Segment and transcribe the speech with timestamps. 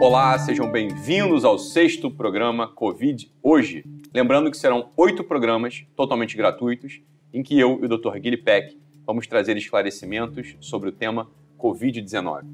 [0.00, 3.84] Olá, sejam bem-vindos ao sexto programa Covid Hoje.
[4.14, 7.00] Lembrando que serão oito programas totalmente gratuitos
[7.32, 8.18] em que eu e o Dr.
[8.18, 12.44] Guilherme Peck vamos trazer esclarecimentos sobre o tema Covid-19.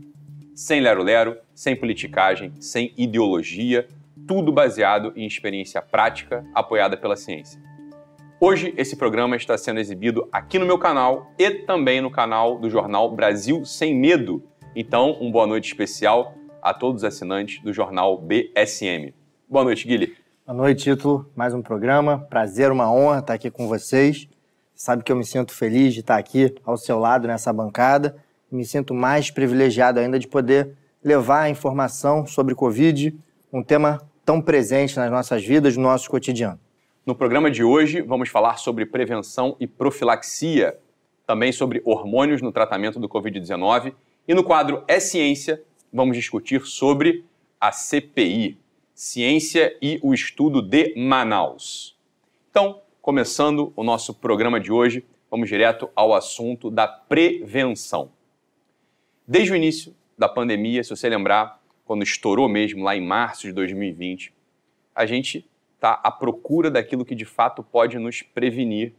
[0.55, 3.89] Sem lero-lero, sem politicagem, sem ideologia,
[4.27, 7.72] tudo baseado em experiência prática apoiada pela ciência.
[8.45, 12.69] Hoje, esse programa está sendo exibido aqui no meu canal e também no canal do
[12.69, 14.43] jornal Brasil Sem Medo.
[14.75, 19.15] Então, um boa noite especial a todos os assinantes do jornal BSM.
[19.49, 20.17] Boa noite, Guilherme.
[20.45, 21.31] Boa noite, Título.
[21.37, 22.27] Mais um programa.
[22.29, 24.29] Prazer, uma honra estar aqui com vocês.
[24.75, 28.17] Sabe que eu me sinto feliz de estar aqui ao seu lado nessa bancada.
[28.51, 30.75] Me sinto mais privilegiado ainda de poder
[31.05, 33.17] levar a informação sobre Covid,
[33.53, 36.59] um tema tão presente nas nossas vidas, no nosso cotidiano.
[37.05, 40.79] No programa de hoje, vamos falar sobre prevenção e profilaxia,
[41.27, 43.93] também sobre hormônios no tratamento do Covid-19
[44.29, 45.61] e no quadro É Ciência,
[45.93, 47.25] vamos discutir sobre
[47.61, 48.57] a CPI,
[48.95, 51.99] Ciência e o Estudo de Manaus.
[52.49, 58.13] Então, começando o nosso programa de hoje, vamos direto ao assunto da prevenção.
[59.27, 63.53] Desde o início da pandemia, se você lembrar, quando estourou mesmo lá em março de
[63.53, 64.33] 2020,
[64.95, 65.45] a gente
[65.83, 68.95] está à procura daquilo que de fato pode nos prevenir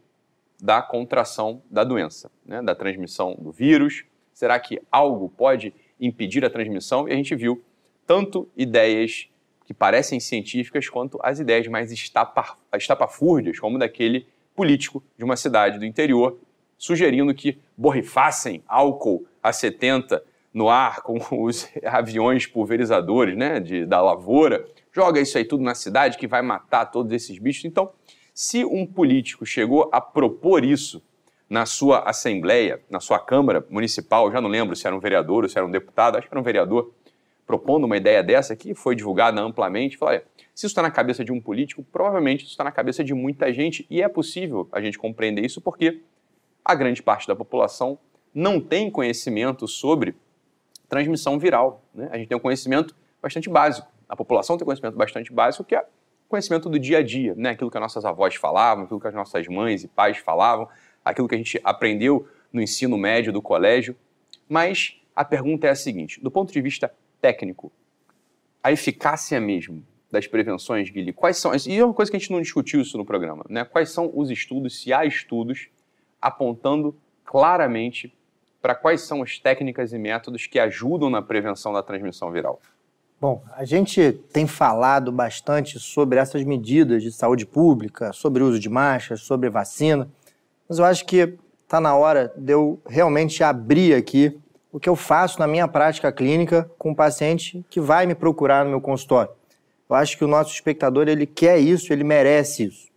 [0.61, 2.61] da contração da doença, né?
[2.61, 4.03] da transmissão do vírus.
[4.33, 7.63] Será que algo pode impedir a transmissão, e a gente viu
[8.05, 9.29] tanto ideias
[9.63, 15.85] que parecem científicas quanto as ideias mais estapafúrdias, como daquele político de uma cidade do
[15.85, 16.37] interior,
[16.77, 20.21] sugerindo que borrifassem álcool a 70
[20.53, 25.73] no ar com os aviões pulverizadores né, de, da lavoura, joga isso aí tudo na
[25.73, 27.65] cidade que vai matar todos esses bichos.
[27.65, 27.91] Então,
[28.33, 31.01] se um político chegou a propor isso
[31.49, 35.49] na sua assembleia, na sua Câmara Municipal, já não lembro se era um vereador ou
[35.49, 36.91] se era um deputado, acho que era um vereador,
[37.45, 40.19] propondo uma ideia dessa que foi divulgada amplamente, falou,
[40.55, 43.51] se isso está na cabeça de um político, provavelmente isso está na cabeça de muita
[43.51, 46.01] gente e é possível a gente compreender isso porque
[46.63, 47.99] a grande parte da população
[48.33, 50.15] não tem conhecimento sobre
[50.93, 51.83] transmissão viral.
[51.93, 52.09] Né?
[52.11, 53.87] A gente tem um conhecimento bastante básico.
[54.07, 55.85] A população tem um conhecimento bastante básico que é
[56.29, 57.51] conhecimento do dia a dia, né?
[57.51, 60.67] aquilo que as nossas avós falavam, aquilo que as nossas mães e pais falavam,
[61.03, 63.95] aquilo que a gente aprendeu no ensino médio do colégio.
[64.47, 67.71] Mas a pergunta é a seguinte: do ponto de vista técnico,
[68.63, 71.51] a eficácia mesmo das prevenções, Guilherme, quais são.
[71.67, 73.65] E é uma coisa que a gente não discutiu isso no programa, né?
[73.65, 75.69] Quais são os estudos, se há estudos,
[76.21, 76.95] apontando
[77.25, 78.15] claramente
[78.63, 82.61] para quais são as técnicas e métodos que ajudam na prevenção da transmissão viral?
[83.19, 88.59] Bom, a gente tem falado bastante sobre essas medidas de saúde pública, sobre o uso
[88.59, 90.09] de máscaras, sobre vacina.
[90.67, 94.39] Mas eu acho que está na hora de eu realmente abrir aqui
[94.71, 98.63] o que eu faço na minha prática clínica com um paciente que vai me procurar
[98.63, 99.31] no meu consultório.
[99.89, 102.87] Eu acho que o nosso espectador ele quer isso, ele merece isso.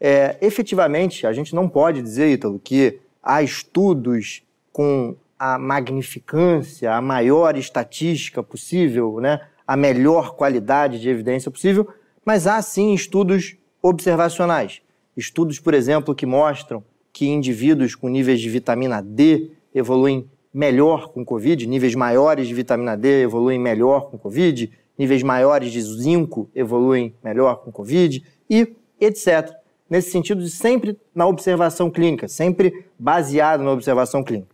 [0.00, 4.42] É, efetivamente, a gente não pode dizer, Ítalo, que há estudos
[4.74, 9.40] com a magnificância, a maior estatística possível, né?
[9.64, 11.88] a melhor qualidade de evidência possível,
[12.24, 14.82] mas há sim estudos observacionais.
[15.16, 21.24] Estudos, por exemplo, que mostram que indivíduos com níveis de vitamina D evoluem melhor com
[21.24, 27.14] Covid, níveis maiores de vitamina D evoluem melhor com Covid, níveis maiores de zinco evoluem
[27.22, 29.52] melhor com Covid e etc.
[29.88, 34.53] Nesse sentido sempre na observação clínica, sempre baseado na observação clínica.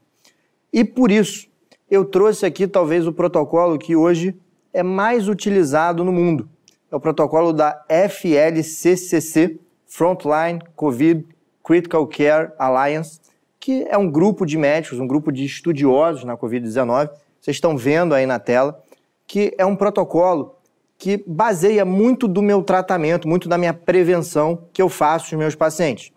[0.72, 1.48] E por isso,
[1.90, 4.36] eu trouxe aqui talvez o protocolo que hoje
[4.72, 6.48] é mais utilizado no mundo.
[6.90, 11.26] É o protocolo da FLCCC, Frontline COVID
[11.64, 13.20] Critical Care Alliance,
[13.58, 17.10] que é um grupo de médicos, um grupo de estudiosos na Covid-19.
[17.40, 18.82] Vocês estão vendo aí na tela,
[19.26, 20.56] que é um protocolo
[20.96, 25.54] que baseia muito do meu tratamento, muito da minha prevenção que eu faço os meus
[25.54, 26.12] pacientes.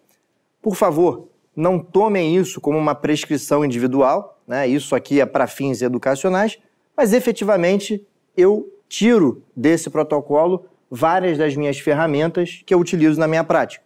[0.62, 4.68] Por favor, não tomem isso como uma prescrição individual, né?
[4.68, 6.60] isso aqui é para fins educacionais,
[6.96, 13.44] mas efetivamente eu tiro desse protocolo várias das minhas ferramentas que eu utilizo na minha
[13.44, 13.84] prática.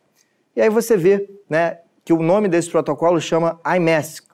[0.55, 4.25] E aí você vê né, que o nome desse protocolo chama IMASC,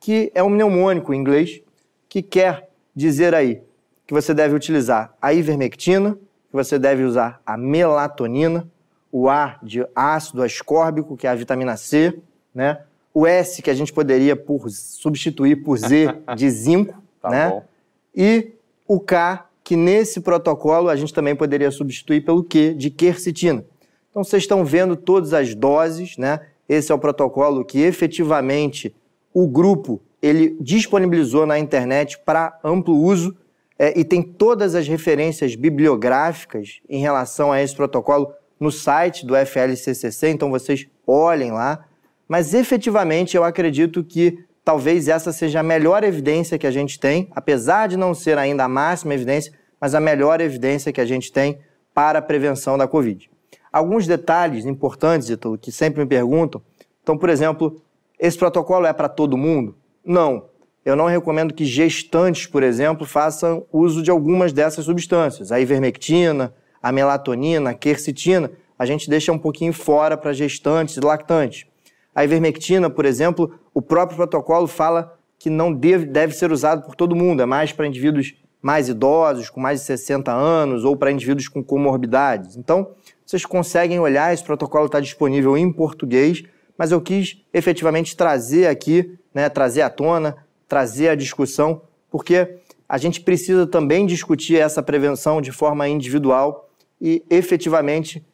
[0.00, 1.60] que é um mnemônico em inglês
[2.08, 3.62] que quer dizer aí
[4.06, 8.68] que você deve utilizar a ivermectina, que você deve usar a melatonina,
[9.10, 12.18] o A de ácido ascórbico, que é a vitamina C,
[12.54, 12.80] né?
[13.18, 17.48] O S que a gente poderia por, substituir por Z de zinco, tá né?
[17.48, 17.64] Bom.
[18.14, 18.52] E
[18.86, 23.64] o K que nesse protocolo a gente também poderia substituir pelo Q de quercetina.
[24.10, 26.40] Então vocês estão vendo todas as doses, né?
[26.68, 28.94] Esse é o protocolo que efetivamente
[29.32, 33.34] o grupo ele disponibilizou na internet para amplo uso
[33.78, 38.30] é, e tem todas as referências bibliográficas em relação a esse protocolo
[38.60, 41.86] no site do FLCCC, então vocês olhem lá.
[42.28, 47.28] Mas efetivamente eu acredito que talvez essa seja a melhor evidência que a gente tem,
[47.30, 51.30] apesar de não ser ainda a máxima evidência, mas a melhor evidência que a gente
[51.30, 51.58] tem
[51.94, 53.30] para a prevenção da Covid.
[53.72, 56.60] Alguns detalhes importantes, Ítalo, que sempre me perguntam.
[57.02, 57.80] Então, por exemplo,
[58.18, 59.76] esse protocolo é para todo mundo?
[60.04, 60.46] Não.
[60.84, 65.52] Eu não recomendo que gestantes, por exemplo, façam uso de algumas dessas substâncias.
[65.52, 71.00] A ivermectina, a melatonina, a quercetina, a gente deixa um pouquinho fora para gestantes e
[71.00, 71.66] lactantes.
[72.16, 76.94] A ivermectina, por exemplo, o próprio protocolo fala que não deve, deve ser usado por
[76.94, 81.12] todo mundo, é mais para indivíduos mais idosos, com mais de 60 anos, ou para
[81.12, 82.56] indivíduos com comorbidades.
[82.56, 82.88] Então,
[83.24, 86.42] vocês conseguem olhar, esse protocolo está disponível em português,
[86.78, 92.56] mas eu quis efetivamente trazer aqui, né, trazer à tona, trazer a discussão, porque
[92.88, 98.24] a gente precisa também discutir essa prevenção de forma individual e efetivamente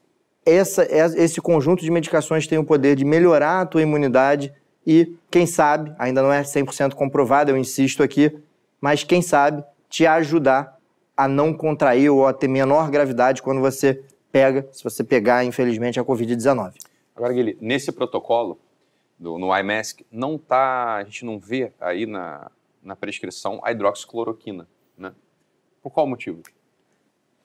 [0.44, 4.52] essa, esse conjunto de medicações tem o poder de melhorar a tua imunidade
[4.86, 8.36] e, quem sabe, ainda não é 100% comprovado, eu insisto aqui,
[8.80, 10.76] mas quem sabe te ajudar
[11.16, 14.02] a não contrair ou a ter menor gravidade quando você
[14.32, 16.74] pega, se você pegar, infelizmente, a Covid-19.
[17.14, 18.58] Agora, Guilherme, nesse protocolo,
[19.18, 22.50] do, no iMask, não tá, a gente não vê aí na,
[22.82, 24.66] na prescrição a hidroxicloroquina,
[24.98, 25.14] né?
[25.80, 26.42] Por qual motivo?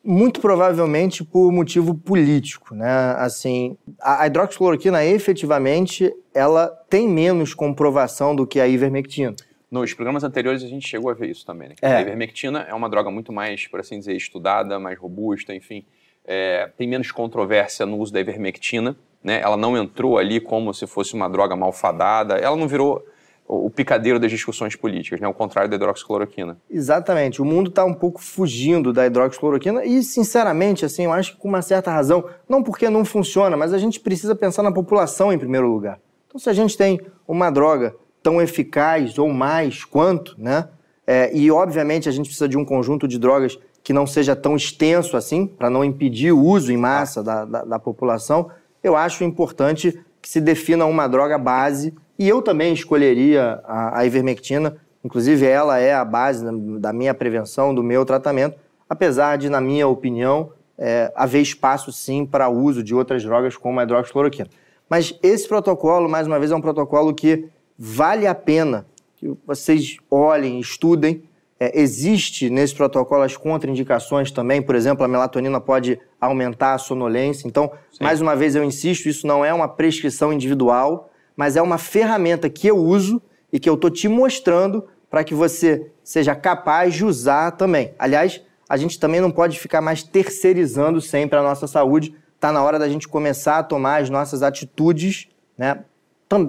[0.10, 3.14] Muito provavelmente por motivo político, né?
[3.18, 9.36] Assim, a hidroxicloroquina efetivamente ela tem menos comprovação do que a ivermectina.
[9.70, 11.68] Nos programas anteriores a gente chegou a ver isso também.
[11.68, 11.76] Né?
[11.82, 11.98] É.
[11.98, 15.84] A ivermectina é uma droga muito mais, por assim dizer, estudada, mais robusta, enfim,
[16.24, 18.96] é, tem menos controvérsia no uso da ivermectina.
[19.22, 19.42] Né?
[19.42, 22.36] Ela não entrou ali como se fosse uma droga malfadada.
[22.36, 23.06] Ela não virou
[23.48, 25.28] o picadeiro das discussões políticas, né?
[25.28, 26.58] ao contrário da hidroxicloroquina.
[26.70, 27.42] Exatamente.
[27.42, 31.48] O mundo está um pouco fugindo da hidroxicloroquina e, sinceramente, assim, eu acho que com
[31.48, 35.40] uma certa razão, não porque não funciona, mas a gente precisa pensar na população em
[35.40, 36.00] primeiro lugar.
[36.28, 40.68] Então, se a gente tem uma droga tão eficaz ou mais quanto, né?
[41.06, 44.58] É, e, obviamente, a gente precisa de um conjunto de drogas que não seja tão
[44.58, 48.52] extenso assim, para não impedir o uso em massa da, da, da população,
[48.84, 54.06] eu acho importante que se defina uma droga base e eu também escolheria a, a
[54.06, 56.46] ivermectina, inclusive ela é a base
[56.80, 58.58] da minha prevenção, do meu tratamento,
[58.90, 63.80] apesar de, na minha opinião, é, haver espaço sim para uso de outras drogas como
[63.80, 64.50] a hidroxicloroquina.
[64.90, 68.86] Mas esse protocolo, mais uma vez, é um protocolo que vale a pena
[69.16, 71.24] que vocês olhem, estudem.
[71.60, 77.48] É, existe nesse protocolo as contraindicações também, por exemplo, a melatonina pode aumentar a sonolência.
[77.48, 78.04] Então, Sim.
[78.04, 82.50] mais uma vez eu insisto, isso não é uma prescrição individual, mas é uma ferramenta
[82.50, 83.22] que eu uso
[83.54, 87.94] e que eu estou te mostrando para que você seja capaz de usar também.
[87.98, 92.14] Aliás, a gente também não pode ficar mais terceirizando sempre a nossa saúde.
[92.36, 95.84] Está na hora da gente começar a tomar as nossas atitudes, né,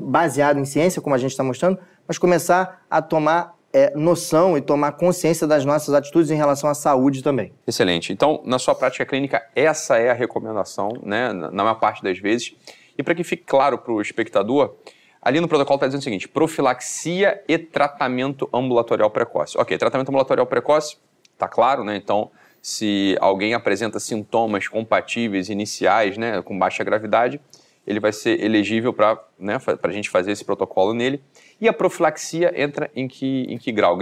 [0.00, 4.60] baseado em ciência, como a gente está mostrando, mas começar a tomar é, noção e
[4.60, 7.52] tomar consciência das nossas atitudes em relação à saúde também.
[7.66, 8.12] Excelente.
[8.12, 12.56] Então, na sua prática clínica, essa é a recomendação, né, na maior parte das vezes.
[12.98, 14.74] E para que fique claro para o espectador,
[15.22, 19.56] ali no protocolo está dizendo o seguinte: profilaxia e tratamento ambulatorial precoce.
[19.56, 20.98] Ok, tratamento ambulatorial precoce,
[21.32, 21.96] está claro, né?
[21.96, 27.40] Então, se alguém apresenta sintomas compatíveis iniciais, né, com baixa gravidade,
[27.86, 31.22] ele vai ser elegível para né, a gente fazer esse protocolo nele.
[31.60, 33.96] E a profilaxia entra em que, em que grau?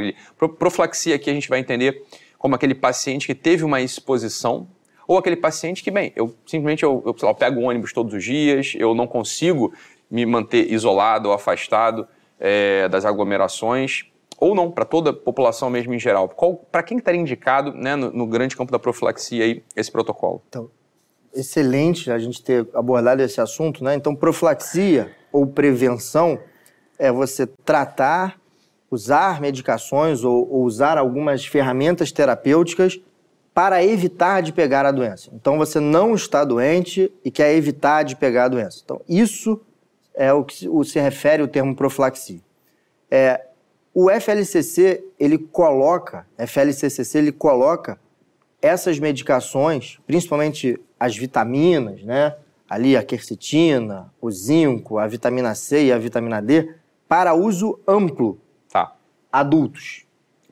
[0.59, 2.03] Profilaxia aqui a gente vai entender
[2.39, 4.67] como aquele paciente que teve uma exposição
[5.07, 8.25] ou aquele paciente que, bem, eu simplesmente eu, eu, lá, eu pego ônibus todos os
[8.25, 9.73] dias, eu não consigo
[10.11, 12.07] me manter isolado ou afastado
[12.39, 14.05] é, das aglomerações,
[14.39, 16.29] ou não, para toda a população mesmo em geral.
[16.71, 20.43] Para quem estaria indicado né, no, no, grande campo da profilaxia aí, esse protocolo?
[20.49, 20.71] Então,
[21.35, 23.95] excelente a gente ter abordado esse assunto, né?
[23.95, 26.39] Então, profilaxia ou prevenção
[26.99, 28.39] é você tratar,
[28.91, 33.01] usar medicações ou, ou usar algumas ferramentas terapêuticas
[33.57, 35.31] para evitar de pegar a doença.
[35.33, 38.83] Então você não está doente e quer evitar de pegar a doença.
[38.85, 39.59] Então isso
[40.13, 42.43] é o que se refere o termo profilaxia.
[43.11, 43.47] É,
[43.95, 47.99] o FLCC ele coloca, FLCCC ele coloca
[48.61, 52.37] essas medicações, principalmente as vitaminas, né?
[52.69, 56.75] Ali a quercetina, o zinco, a vitamina C e a vitamina D
[57.09, 58.39] para uso amplo.
[58.69, 58.95] Tá.
[59.33, 60.05] Adultos.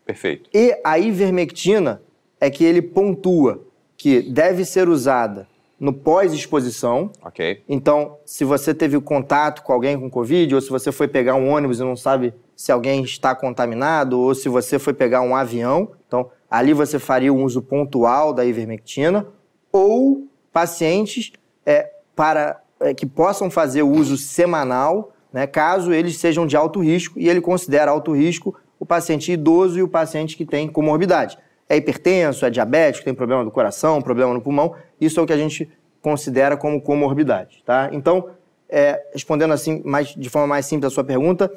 [0.06, 0.48] Perfeito.
[0.54, 2.00] E a ivermectina
[2.40, 3.62] é que ele pontua
[3.96, 5.46] que deve ser usada
[5.78, 7.10] no pós-exposição.
[7.22, 7.62] Ok.
[7.68, 11.48] Então, se você teve contato com alguém com Covid, ou se você foi pegar um
[11.48, 15.90] ônibus e não sabe se alguém está contaminado, ou se você foi pegar um avião,
[16.06, 19.26] então ali você faria um uso pontual da ivermectina,
[19.72, 21.32] ou pacientes
[21.66, 26.80] é, para é, que possam fazer o uso semanal, né, caso eles sejam de alto
[26.80, 31.36] risco, e ele considera alto risco o paciente idoso e o paciente que tem comorbidade.
[31.68, 35.32] É hipertenso, é diabético, tem problema do coração, problema no pulmão, isso é o que
[35.32, 35.70] a gente
[36.02, 37.88] considera como comorbidade, tá?
[37.92, 38.28] Então,
[38.68, 41.50] é, respondendo assim, mais, de forma mais simples a sua pergunta,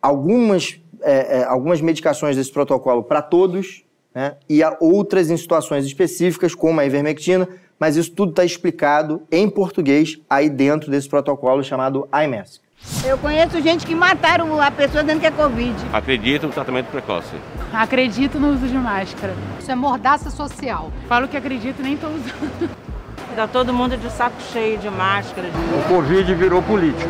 [0.00, 4.36] algumas, é, é, algumas medicações desse protocolo para todos, né?
[4.48, 7.46] E há outras em situações específicas, como a ivermectina,
[7.78, 12.65] mas isso tudo está explicado em português aí dentro desse protocolo chamado IMASC.
[13.04, 15.74] Eu conheço gente que mataram a pessoa dizendo que é Covid.
[15.92, 17.34] Acredito no tratamento precoce.
[17.72, 19.34] Acredito no uso de máscara.
[19.58, 20.92] Isso é mordaça social.
[21.08, 22.70] Falo que acredito nem estou usando.
[23.34, 25.48] Tá todo mundo de saco cheio de máscara.
[25.48, 27.06] O Covid virou política.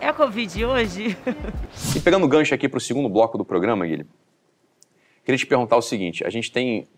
[0.00, 1.16] É Covid hoje?
[1.94, 4.10] E pegando o gancho aqui para o segundo bloco do programa, Guilherme,
[5.24, 6.88] queria te perguntar o seguinte: a gente tem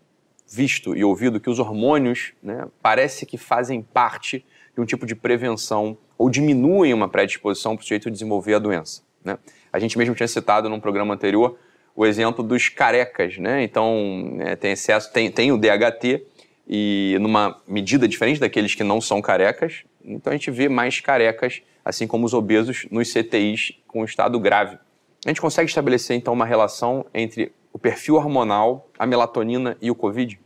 [0.51, 4.43] visto e ouvido que os hormônios né, parece que fazem parte
[4.73, 9.01] de um tipo de prevenção ou diminuem uma predisposição para o sujeito desenvolver a doença.
[9.23, 9.37] Né?
[9.71, 11.57] A gente mesmo tinha citado num programa anterior
[11.95, 13.63] o exemplo dos carecas, né?
[13.63, 16.25] Então, é, tem excesso, tem, tem o DHT
[16.67, 21.61] e numa medida diferente daqueles que não são carecas, então a gente vê mais carecas,
[21.85, 24.77] assim como os obesos, nos CTIs com estado grave.
[25.25, 29.95] A gente consegue estabelecer então uma relação entre o perfil hormonal, a melatonina e o
[29.95, 30.39] Covid?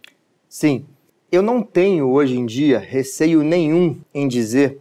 [0.48, 0.86] Sim.
[1.32, 4.80] Eu não tenho hoje em dia receio nenhum em dizer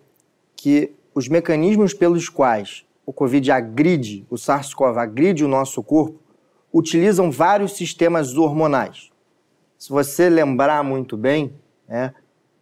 [0.66, 6.18] que os mecanismos pelos quais o Covid agride, o SARS-CoV agride o nosso corpo,
[6.75, 9.12] utilizam vários sistemas hormonais.
[9.78, 11.54] Se você lembrar muito bem,
[11.87, 12.12] né,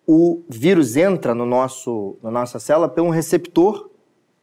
[0.07, 3.89] o vírus entra no nosso, na nossa célula por um receptor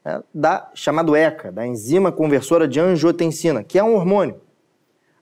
[0.04, 4.42] né, da, chamado ECA, da enzima conversora de angiotensina, que é um hormônio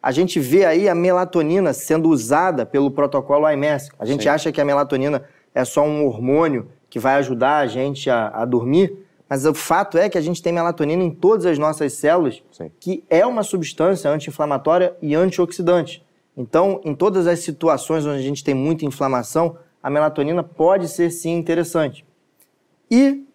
[0.01, 3.89] a gente vê aí a melatonina sendo usada pelo protocolo IMS.
[3.99, 4.29] A gente Sim.
[4.29, 8.45] acha que a melatonina é só um hormônio que vai ajudar a gente a, a,
[8.45, 12.41] dormir, mas o fato é que a gente tem melatonina em todas as nossas células,
[12.51, 12.71] Sim.
[12.79, 16.03] que é uma substância anti-inflamatória e antioxidante.
[16.35, 21.09] Então, em todas as situações onde a gente tem muita inflamação, a melatonina pode ser
[21.11, 22.05] sim interessante.
[22.89, 23.25] E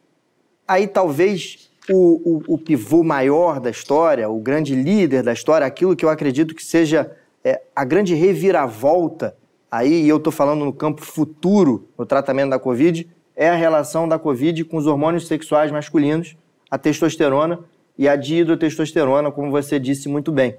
[0.66, 5.94] aí talvez o, o, o, pivô maior da história, o grande líder da história, aquilo
[5.94, 7.10] que eu acredito que seja
[7.42, 9.36] é, a grande reviravolta,
[9.70, 14.08] aí, e eu estou falando no campo futuro, no tratamento da Covid, é a relação
[14.08, 16.36] da Covid com os hormônios sexuais masculinos,
[16.70, 17.60] a testosterona
[17.98, 20.56] e a dihidrotestosterona, como você disse muito bem.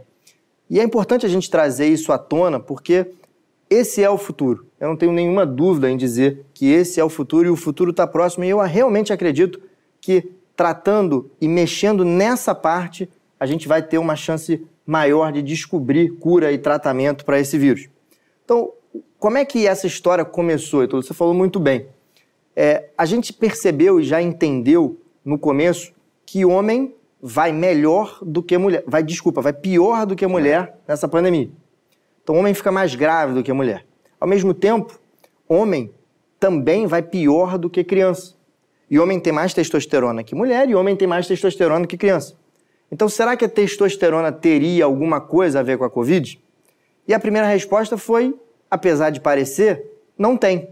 [0.70, 3.08] E é importante a gente trazer isso à tona, porque
[3.70, 4.66] esse é o futuro.
[4.80, 7.92] Eu não tenho nenhuma dúvida em dizer que esse é o futuro e o futuro
[7.92, 9.62] está próximo, e eu realmente acredito
[10.02, 16.12] que tratando e mexendo nessa parte, a gente vai ter uma chance maior de descobrir
[16.18, 17.90] cura e tratamento para esse vírus.
[18.44, 18.72] Então,
[19.20, 21.88] como é que essa história começou, Então, Você falou muito bem.
[22.56, 25.94] É, a gente percebeu e já entendeu no começo
[26.26, 31.08] que homem vai melhor do que mulher, vai, desculpa, vai pior do que mulher nessa
[31.08, 31.50] pandemia.
[32.24, 33.86] Então, homem fica mais grave do que mulher.
[34.20, 35.00] Ao mesmo tempo,
[35.48, 35.92] homem
[36.40, 38.36] também vai pior do que criança.
[38.90, 42.36] E homem tem mais testosterona que mulher e homem tem mais testosterona que criança.
[42.92, 46.40] Então, será que a testosterona teria alguma coisa a ver com a Covid?
[47.08, 48.36] E a primeira resposta foi,
[48.70, 49.84] apesar de parecer,
[50.18, 50.70] não tem.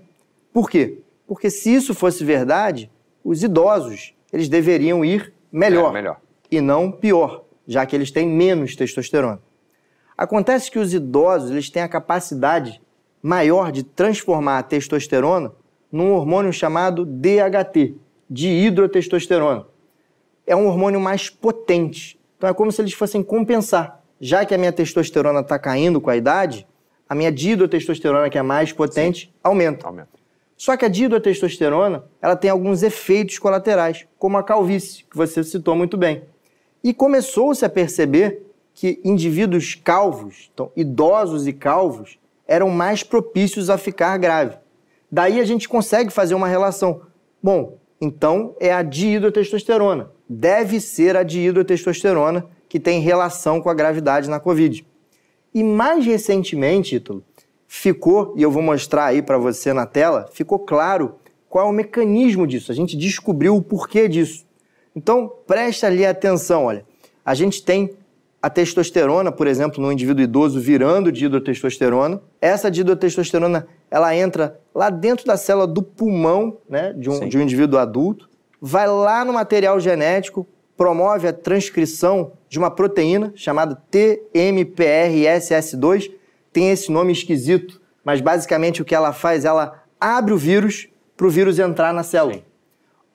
[0.51, 0.99] Por quê?
[1.27, 2.91] Porque se isso fosse verdade,
[3.23, 6.21] os idosos, eles deveriam ir melhor, é, melhor.
[6.51, 9.41] e não pior, já que eles têm menos testosterona.
[10.17, 12.81] Acontece que os idosos, eles têm a capacidade
[13.21, 15.53] maior de transformar a testosterona
[15.91, 17.95] num hormônio chamado DHT,
[18.29, 19.65] de hidrotestosterona.
[20.45, 22.19] É um hormônio mais potente.
[22.37, 24.03] Então é como se eles fossem compensar.
[24.19, 26.67] Já que a minha testosterona está caindo com a idade,
[27.07, 29.87] a minha dihidrotestosterona, que é mais potente, aumenta.
[29.87, 30.22] aumenta.
[30.63, 35.75] Só que a dihidrotestosterona ela tem alguns efeitos colaterais, como a calvície, que você citou
[35.75, 36.23] muito bem.
[36.81, 42.17] E começou-se a perceber que indivíduos calvos, então idosos e calvos,
[42.47, 44.55] eram mais propícios a ficar grave.
[45.11, 47.01] Daí a gente consegue fazer uma relação.
[47.43, 50.11] Bom, então é a dihidrotestosterona.
[50.29, 54.87] Deve ser a dihidrotestosterona que tem relação com a gravidade na Covid.
[55.53, 57.21] E mais recentemente, Ítalo,
[57.75, 61.15] ficou, e eu vou mostrar aí para você na tela, ficou claro
[61.49, 62.71] qual é o mecanismo disso.
[62.71, 64.45] A gente descobriu o porquê disso.
[64.95, 66.85] Então, preste ali atenção, olha.
[67.25, 67.89] A gente tem
[68.39, 72.21] a testosterona, por exemplo, no indivíduo idoso virando de hidrotestosterona.
[72.39, 77.41] Essa hidrotestosterona, ela entra lá dentro da célula do pulmão, né, de um, de um
[77.41, 78.29] indivíduo adulto,
[78.61, 86.21] vai lá no material genético, promove a transcrição de uma proteína chamada TMPRSS2.
[86.53, 91.27] Tem esse nome esquisito, mas basicamente o que ela faz, ela abre o vírus para
[91.27, 92.35] o vírus entrar na célula.
[92.35, 92.43] Sim.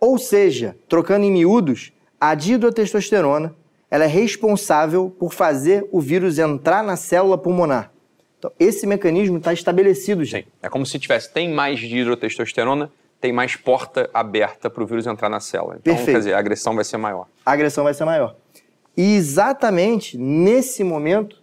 [0.00, 3.54] Ou seja, trocando em miúdos, a dihidrotestosterona
[3.90, 7.90] ela é responsável por fazer o vírus entrar na célula pulmonar.
[8.38, 10.38] Então, esse mecanismo está estabelecido já.
[10.38, 10.44] Sim.
[10.62, 12.90] É como se tivesse, tem mais dihidrotestosterona,
[13.20, 15.76] tem mais porta aberta para o vírus entrar na célula.
[15.80, 16.14] Então, Perfeito.
[16.14, 17.26] quer dizer, a agressão vai ser maior.
[17.44, 18.36] A agressão vai ser maior.
[18.96, 21.37] E exatamente nesse momento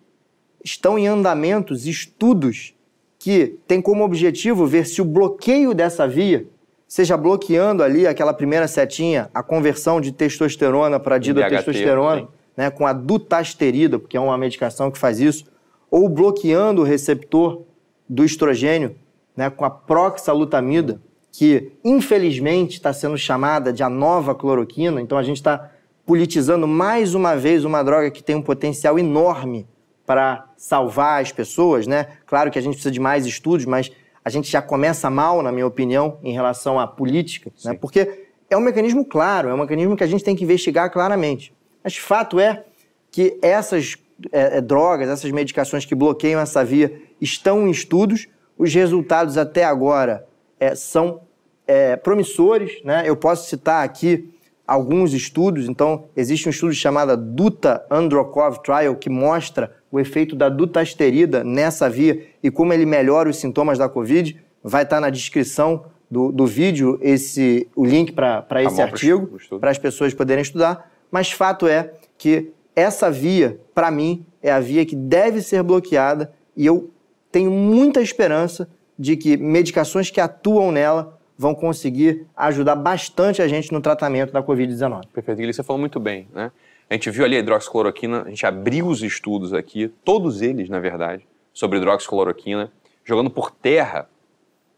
[0.65, 2.73] estão em andamentos estudos
[3.19, 6.47] que têm como objetivo ver se o bloqueio dessa via,
[6.87, 12.93] seja bloqueando ali aquela primeira setinha, a conversão de testosterona para dihidrotestosterona, né, com a
[12.93, 15.45] dutasterida, porque é uma medicação que faz isso,
[15.89, 17.61] ou bloqueando o receptor
[18.09, 18.95] do estrogênio,
[19.37, 20.99] né, com a proxalutamida,
[21.31, 25.69] que infelizmente está sendo chamada de a nova cloroquina, então a gente está
[26.05, 29.67] politizando mais uma vez uma droga que tem um potencial enorme
[30.05, 32.07] para salvar as pessoas, né?
[32.25, 33.91] Claro que a gente precisa de mais estudos, mas
[34.23, 37.73] a gente já começa mal, na minha opinião, em relação à política, né?
[37.73, 41.53] Porque é um mecanismo claro, é um mecanismo que a gente tem que investigar claramente.
[41.83, 42.63] Mas fato é
[43.11, 43.97] que essas
[44.31, 48.27] é, é, drogas, essas medicações que bloqueiam essa via estão em estudos.
[48.57, 50.25] Os resultados até agora
[50.59, 51.21] é, são
[51.67, 52.81] é, promissores.
[52.83, 53.03] Né?
[53.05, 54.33] Eu posso citar aqui
[54.65, 55.67] alguns estudos.
[55.67, 61.89] Então, existe um estudo chamado Duta Androkov Trial que mostra o efeito da dutasterida nessa
[61.89, 64.37] via e como ele melhora os sintomas da Covid.
[64.61, 69.71] Vai estar na descrição do, do vídeo esse, o link para tá esse artigo, para
[69.71, 70.91] as pessoas poderem estudar.
[71.09, 76.33] Mas fato é que essa via, para mim, é a via que deve ser bloqueada
[76.57, 76.91] e eu
[77.31, 78.67] tenho muita esperança
[78.99, 84.43] de que medicações que atuam nela vão conseguir ajudar bastante a gente no tratamento da
[84.43, 85.03] Covid-19.
[85.13, 86.51] Perfeito, Guilherme, você falou muito bem, né?
[86.89, 90.79] A gente viu ali a hidroxicloroquina, a gente abriu os estudos aqui, todos eles, na
[90.79, 92.71] verdade, sobre hidroxicloroquina,
[93.03, 94.09] jogando por terra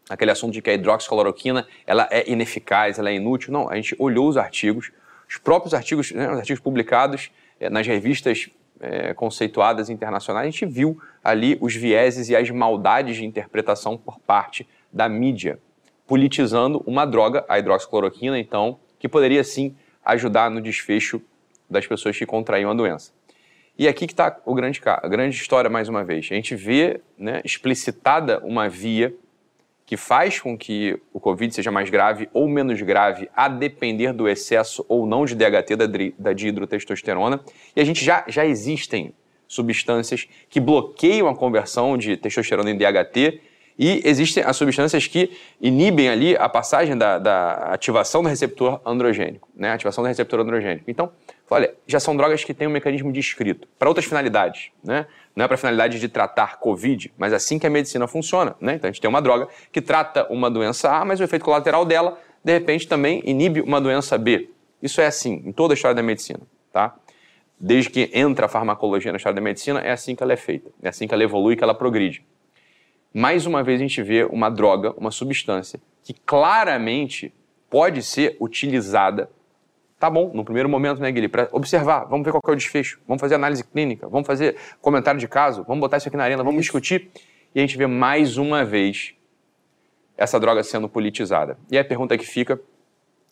[0.08, 3.52] aquele assunto de que a hidroxicloroquina ela é ineficaz, ela é inútil.
[3.52, 4.90] Não, a gente olhou os artigos,
[5.28, 8.48] os próprios artigos, né, os artigos publicados é, nas revistas
[8.80, 14.18] é, conceituadas internacionais, a gente viu ali os vieses e as maldades de interpretação por
[14.20, 15.58] parte da mídia
[16.08, 21.20] politizando uma droga, a hidroxicloroquina, então, que poderia sim ajudar no desfecho
[21.68, 23.12] das pessoas que contraíam a doença.
[23.78, 26.28] E aqui que está grande, a grande história, mais uma vez.
[26.30, 29.14] A gente vê né, explicitada uma via
[29.86, 34.28] que faz com que o Covid seja mais grave ou menos grave, a depender do
[34.28, 35.86] excesso ou não de DHT, da,
[36.18, 37.40] da dihidrotestosterona.
[37.74, 39.14] E a gente já, já existem
[39.46, 43.40] substâncias que bloqueiam a conversão de testosterona em DHT
[43.78, 49.48] e existem as substâncias que inibem ali a passagem da, da ativação do receptor androgênico,
[49.54, 49.70] né?
[49.72, 50.90] Ativação do receptor androgênico.
[50.90, 51.12] Então,
[51.50, 55.06] olha, já são drogas que têm um mecanismo descrito para outras finalidades, né?
[55.34, 58.74] Não é para finalidade de tratar COVID, mas assim que a medicina funciona, né?
[58.74, 61.84] Então a gente tem uma droga que trata uma doença A, mas o efeito colateral
[61.84, 64.50] dela, de repente, também inibe uma doença B.
[64.82, 66.40] Isso é assim em toda a história da medicina,
[66.72, 66.94] tá?
[67.60, 70.70] Desde que entra a farmacologia na história da medicina, é assim que ela é feita,
[70.82, 72.24] é assim que ela evolui, que ela progride
[73.12, 77.32] mais uma vez a gente vê uma droga, uma substância que claramente
[77.68, 79.30] pode ser utilizada.
[79.98, 81.28] Tá bom, no primeiro momento, né, Guilherme?
[81.28, 85.18] Para observar, vamos ver qual é o desfecho, vamos fazer análise clínica, vamos fazer comentário
[85.18, 86.72] de caso, vamos botar isso aqui na arena, vamos isso.
[86.72, 87.10] discutir.
[87.52, 89.14] E a gente vê mais uma vez
[90.16, 91.58] essa droga sendo politizada.
[91.70, 92.60] E a pergunta que fica,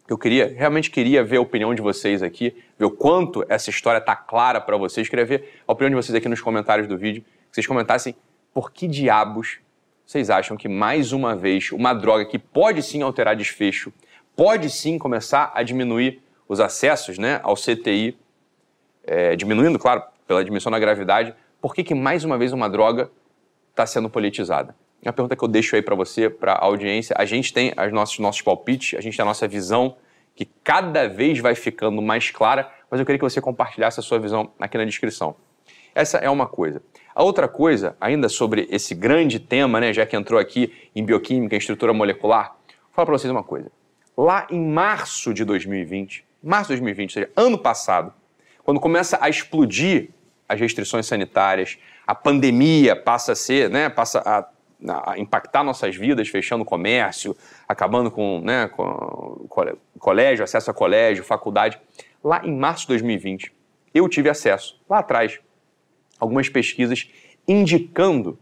[0.09, 3.98] eu queria, realmente queria ver a opinião de vocês aqui, ver o quanto essa história
[3.98, 5.09] está clara para vocês.
[5.09, 8.14] Queria ver a opinião de vocês aqui nos comentários do vídeo, que vocês comentassem
[8.52, 9.61] por que diabos
[10.07, 13.92] vocês acham que, mais uma vez, uma droga que pode sim alterar desfecho,
[14.37, 18.17] pode sim começar a diminuir os acessos né, ao CTI,
[19.05, 23.11] é, diminuindo, claro, pela diminuição da gravidade, por que, que mais uma vez uma droga
[23.71, 24.75] está sendo politizada?
[25.03, 27.15] É uma pergunta que eu deixo aí para você, para a audiência.
[27.19, 29.97] A gente tem os nossos, nossos palpites, a gente tem a nossa visão,
[30.35, 34.19] que cada vez vai ficando mais clara, mas eu queria que você compartilhasse a sua
[34.19, 35.37] visão aqui na descrição.
[35.95, 36.83] Essa é uma coisa.
[37.15, 41.55] A outra coisa, ainda sobre esse grande tema, né, já que entrou aqui em bioquímica,
[41.55, 43.73] em estrutura molecular, vou falar para vocês uma coisa.
[44.15, 48.12] Lá em março de 2020, março de 2020, ou seja, ano passado,
[48.64, 50.11] quando começa a explodir
[50.49, 56.29] as restrições sanitárias, a pandemia passa a ser, né, passa a, a impactar nossas vidas,
[56.29, 57.37] fechando o comércio,
[57.68, 59.46] acabando com, né, com
[59.99, 61.81] colégio, acesso a colégio, faculdade.
[62.22, 63.53] Lá em março de 2020,
[63.94, 65.40] eu tive acesso, lá atrás,
[66.18, 67.09] algumas pesquisas
[67.46, 68.38] indicando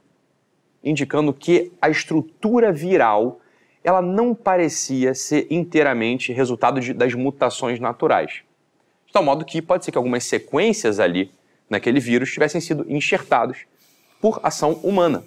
[0.84, 3.40] indicando que a estrutura viral
[3.84, 8.42] ela não parecia ser inteiramente resultado de, das mutações naturais.
[9.06, 11.30] De tal modo que pode ser que algumas sequências ali
[11.68, 13.66] naquele vírus tivessem sido enxertados
[14.20, 15.22] por ação humana.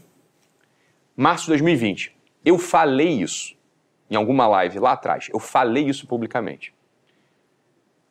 [1.15, 2.15] Março de 2020.
[2.43, 3.56] Eu falei isso
[4.10, 5.30] em alguma live lá atrás.
[5.32, 6.74] Eu falei isso publicamente.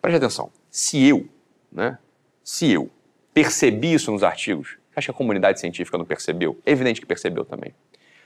[0.01, 0.53] Preste atenção.
[0.71, 1.29] Se eu,
[1.73, 1.99] né?
[2.45, 2.89] Se eu
[3.35, 6.57] percebi isso nos artigos, acho que a comunidade científica não percebeu.
[6.65, 7.75] É evidente que percebeu também.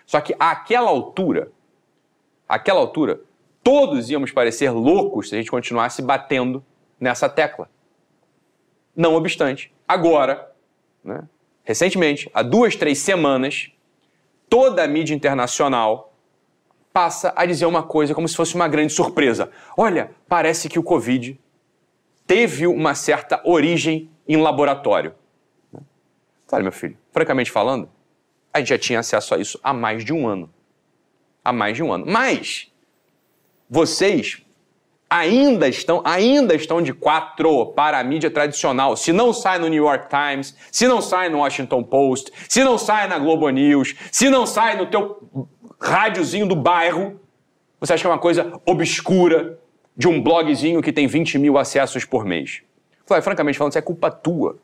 [0.05, 1.51] Só que àquela altura,
[2.51, 3.21] àquela altura,
[3.63, 6.65] todos íamos parecer loucos se a gente continuasse batendo
[6.99, 7.71] nessa tecla.
[8.95, 10.51] Não obstante, agora,
[11.03, 11.23] né,
[11.63, 13.71] recentemente, há duas, três semanas,
[14.49, 16.13] toda a mídia internacional
[16.93, 19.51] passa a dizer uma coisa como se fosse uma grande surpresa.
[19.77, 21.39] Olha, parece que o Covid
[22.27, 25.15] teve uma certa origem em laboratório.
[26.51, 27.89] Olha, meu filho, francamente falando,
[28.53, 30.53] a gente já tinha acesso a isso há mais de um ano.
[31.45, 32.05] Há mais de um ano.
[32.07, 32.71] Mas
[33.69, 34.43] vocês
[35.11, 38.97] ainda estão, ainda estão de quatro para a mídia tradicional.
[38.97, 42.79] Se não sai no New York Times, se não sai no Washington Post, se não
[42.79, 45.49] sai na Globo News, se não sai no teu
[45.81, 47.21] rádiozinho do bairro,
[47.81, 49.59] você acha que é uma coisa obscura
[49.97, 52.63] de um blogzinho que tem 20 mil acessos por mês?
[53.05, 54.59] Falei, francamente falando, isso é culpa tua.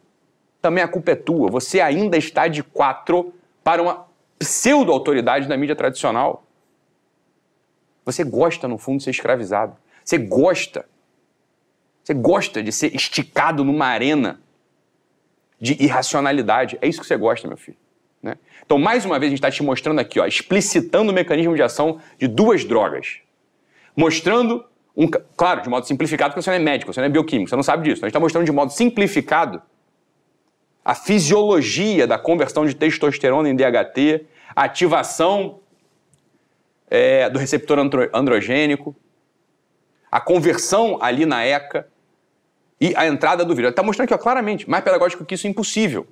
[0.62, 1.51] Também a culpa é tua.
[1.51, 3.33] Você ainda está de quatro
[3.65, 4.07] para uma
[4.39, 6.45] pseudo-autoridade da mídia tradicional.
[8.07, 9.77] Você gosta, no fundo, de ser escravizado.
[10.05, 10.87] Você gosta.
[12.05, 14.40] Você gosta de ser esticado numa arena
[15.61, 16.79] de irracionalidade.
[16.81, 17.77] É isso que você gosta, meu filho.
[18.23, 18.37] Né?
[18.64, 21.62] Então, mais uma vez, a gente está te mostrando aqui, ó, explicitando o mecanismo de
[21.62, 23.19] ação de duas drogas.
[23.97, 24.64] Mostrando,
[24.97, 27.57] um, claro, de modo simplificado, porque você não é médico, você não é bioquímico, você
[27.57, 28.05] não sabe disso.
[28.05, 29.61] A gente está mostrando de modo simplificado
[30.85, 35.59] a fisiologia da conversão de testosterona em DHT, a ativação
[36.88, 38.94] é, do receptor andro androgênico,
[40.11, 41.87] a conversão ali na ECA
[42.81, 43.70] e a entrada do vírus.
[43.70, 46.07] Está mostrando aqui ó, claramente, mais pedagógico que isso é impossível.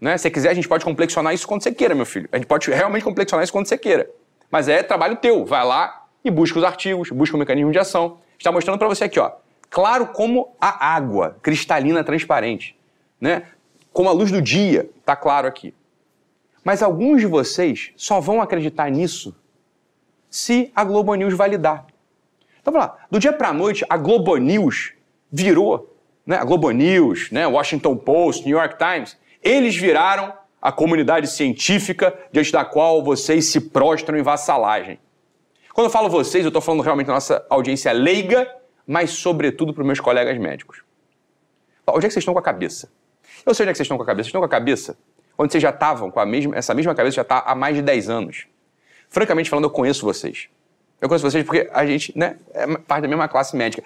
[0.00, 0.16] Né?
[0.16, 2.28] Se você quiser, a gente pode complexionar isso quando você queira, meu filho.
[2.30, 4.08] A gente pode realmente complexionar isso quando você queira.
[4.50, 5.44] Mas é trabalho teu.
[5.44, 8.18] Vai lá e busca os artigos, busca o mecanismo de ação.
[8.38, 9.32] Está mostrando para você aqui, ó,
[9.68, 12.76] claro como a água, cristalina, transparente.
[13.20, 13.42] Né?
[13.92, 15.74] Como a luz do dia, está claro aqui.
[16.62, 19.34] Mas alguns de vocês só vão acreditar nisso
[20.30, 21.86] se a Globo News validar.
[22.60, 24.92] Então vamos lá, do dia para a noite a Globo News
[25.30, 31.28] virou, né, a Globo News, né, Washington Post, New York Times, eles viraram a comunidade
[31.28, 34.98] científica diante da qual vocês se prostram em vassalagem.
[35.72, 38.52] Quando eu falo vocês, eu estou falando realmente da nossa audiência leiga,
[38.86, 40.82] mas sobretudo para os meus colegas médicos.
[41.86, 42.90] Onde é que vocês estão com a cabeça?
[43.46, 44.24] Eu sei onde é que vocês estão com a cabeça.
[44.24, 44.98] Vocês estão com a cabeça
[45.38, 47.82] onde vocês já estavam com a mesma, essa mesma cabeça já está há mais de
[47.82, 48.46] 10 anos.
[49.08, 50.48] Francamente falando, eu conheço vocês.
[51.00, 53.82] Eu conheço vocês porque a gente né, é parte da mesma classe médica.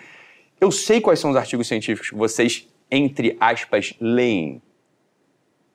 [0.60, 4.62] Eu sei quais são os artigos científicos que vocês, entre aspas, leem.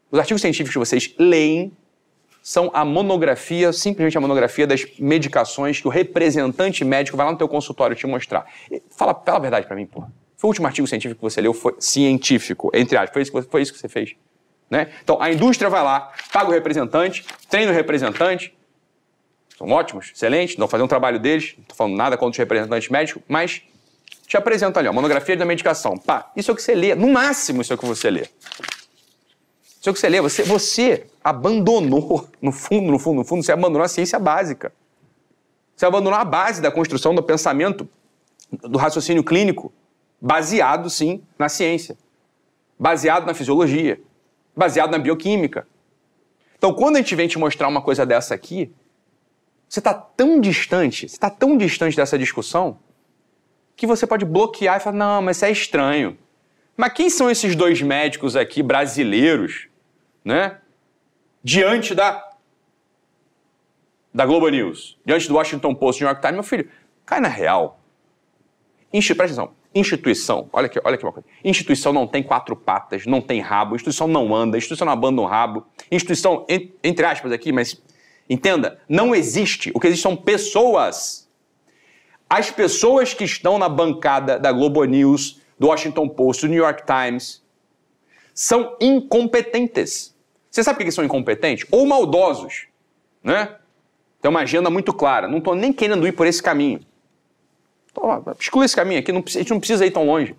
[0.09, 1.71] Os artigos científicos que vocês leem
[2.41, 7.37] são a monografia, simplesmente a monografia das medicações que o representante médico vai lá no
[7.37, 8.45] teu consultório te mostrar.
[8.89, 10.01] Fala, fala a verdade para mim, pô.
[10.37, 13.11] Foi o último artigo científico que você leu, foi científico, entre aspas.
[13.11, 14.15] Foi isso que, foi isso que você fez.
[14.69, 14.87] Né?
[15.03, 18.56] Então, a indústria vai lá, paga o representante, treina o representante,
[19.57, 22.89] são ótimos, excelentes, não fazer um trabalho deles, não estou falando nada contra os representantes
[22.89, 23.63] médicos, mas
[24.27, 25.97] te apresento ali, ó, monografia da medicação.
[25.97, 28.21] Pá, isso é o que você lê, no máximo isso é o que você lê.
[29.79, 33.41] Isso é o que você lê, você, você abandonou, no fundo, no fundo, no fundo,
[33.41, 34.71] você abandonou a ciência básica.
[35.75, 37.89] Você abandonou a base da construção do pensamento,
[38.51, 39.73] do raciocínio clínico,
[40.21, 41.97] baseado, sim, na ciência,
[42.77, 43.99] baseado na fisiologia,
[44.55, 45.67] baseado na bioquímica.
[46.57, 48.71] Então, quando a gente vem te mostrar uma coisa dessa aqui,
[49.67, 52.79] você está tão distante, você está tão distante dessa discussão,
[53.75, 56.17] que você pode bloquear e falar: não, mas isso é estranho.
[56.75, 59.67] Mas quem são esses dois médicos aqui brasileiros,
[60.23, 60.59] né?
[61.43, 62.23] Diante da
[64.13, 66.67] da Globo News, diante do Washington Post, New York Times, meu filho,
[67.05, 67.79] cai na real.
[68.91, 69.55] Enche, presta atenção.
[69.75, 71.27] Instituição, olha aqui, olha aqui uma coisa.
[71.43, 75.25] Instituição não tem quatro patas, não tem rabo, instituição não anda, instituição não abanda um
[75.25, 75.67] rabo.
[75.91, 76.47] Instituição,
[76.83, 77.79] entre aspas aqui, mas
[78.29, 79.71] Entenda, não existe.
[79.73, 81.27] O que existe são pessoas.
[82.29, 86.83] As pessoas que estão na bancada da Globo News, do Washington Post, do New York
[86.85, 87.41] Times,
[88.33, 90.15] são incompetentes.
[90.51, 91.65] Você sabe por que são incompetentes?
[91.71, 92.67] Ou maldosos,
[93.23, 93.55] né?
[94.21, 95.27] Tem uma agenda muito clara.
[95.27, 96.81] Não estou nem querendo ir por esse caminho.
[97.91, 100.35] Então, exclui esse caminho aqui, não, a gente não precisa ir tão longe.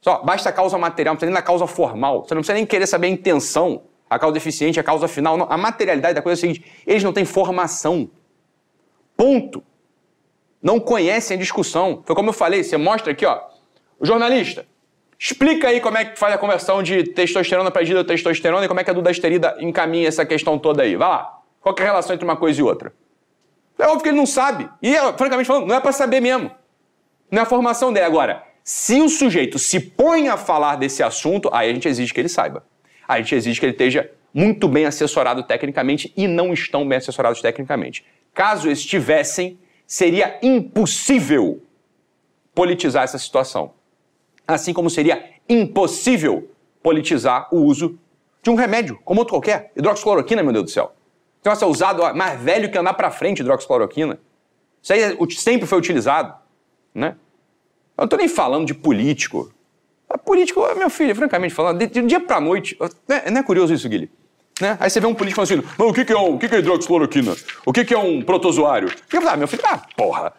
[0.00, 2.24] Só, basta a causa material, não precisa nem da causa formal.
[2.24, 5.36] Você não precisa nem querer saber a intenção, a causa eficiente, a causa final.
[5.36, 5.46] Não.
[5.50, 8.10] A materialidade da coisa é a seguinte: eles não têm formação.
[9.16, 9.62] Ponto.
[10.62, 12.02] Não conhecem a discussão.
[12.04, 13.40] Foi como eu falei, você mostra aqui, ó.
[13.98, 14.66] O jornalista,
[15.18, 18.84] explica aí como é que faz a conversão de testosterona para testosterona e como é
[18.84, 20.96] que a dudasterida encaminha essa questão toda aí.
[20.96, 21.40] Vai lá.
[21.60, 22.92] Qual é a relação entre uma coisa e outra?
[23.78, 24.68] É óbvio que ele não sabe.
[24.82, 26.50] E, francamente falando, não é para saber mesmo.
[27.30, 28.06] Não é a formação dele.
[28.06, 32.20] Agora, se o sujeito se põe a falar desse assunto, aí a gente exige que
[32.20, 32.64] ele saiba.
[33.06, 37.40] A gente exige que ele esteja muito bem assessorado tecnicamente e não estão bem assessorados
[37.40, 38.04] tecnicamente.
[38.32, 41.62] Caso estivessem, seria impossível
[42.54, 43.72] politizar essa situação.
[44.46, 46.50] Assim como seria impossível
[46.82, 47.98] politizar o uso
[48.42, 49.72] de um remédio, como outro qualquer.
[49.76, 50.92] Hidroxicloroquina, meu Deus do céu.
[51.40, 54.18] Então, esse é usado ó, mais velho que andar para frente, hidroxicloroquina.
[54.82, 56.34] Isso aí é sempre foi utilizado,
[56.94, 57.16] né?
[57.96, 59.52] Eu não estou nem falando de político.
[60.08, 62.76] A político, meu filho, francamente falando, de, de dia para noite,
[63.08, 63.24] né?
[63.30, 64.10] não é curioso isso, Guilherme?
[64.60, 64.76] Né?
[64.78, 66.54] Aí você vê um político falando assim, o que, que, é, um, o que, que
[66.54, 67.34] é hidroxicloroquina?
[67.66, 68.88] O que, que é um protozoário?
[69.12, 70.32] Eu falo, ah, meu filho, ah, porra.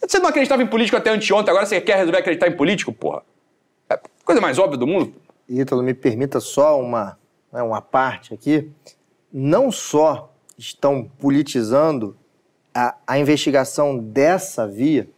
[0.00, 3.22] Você não acreditava em político até anteontem, agora você quer resolver acreditar em político, porra?
[3.90, 5.14] É coisa mais óbvia do mundo.
[5.48, 7.18] Ítalo, me permita só uma,
[7.52, 8.70] né, uma parte aqui.
[9.32, 12.16] Não só estão politizando
[12.74, 15.08] a, a investigação dessa via,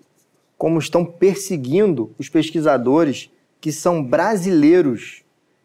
[0.57, 3.31] como estão perseguindo os pesquisadores
[3.61, 5.23] que são brasileiros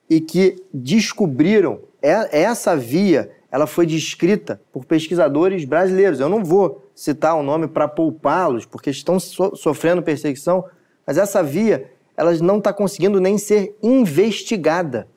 [0.09, 6.19] e que descobriram essa via, ela foi descrita por pesquisadores brasileiros.
[6.19, 10.65] Eu não vou citar o nome para poupá-los, porque estão so, sofrendo perseguição,
[11.05, 15.07] mas essa via, ela não está conseguindo nem ser investigada.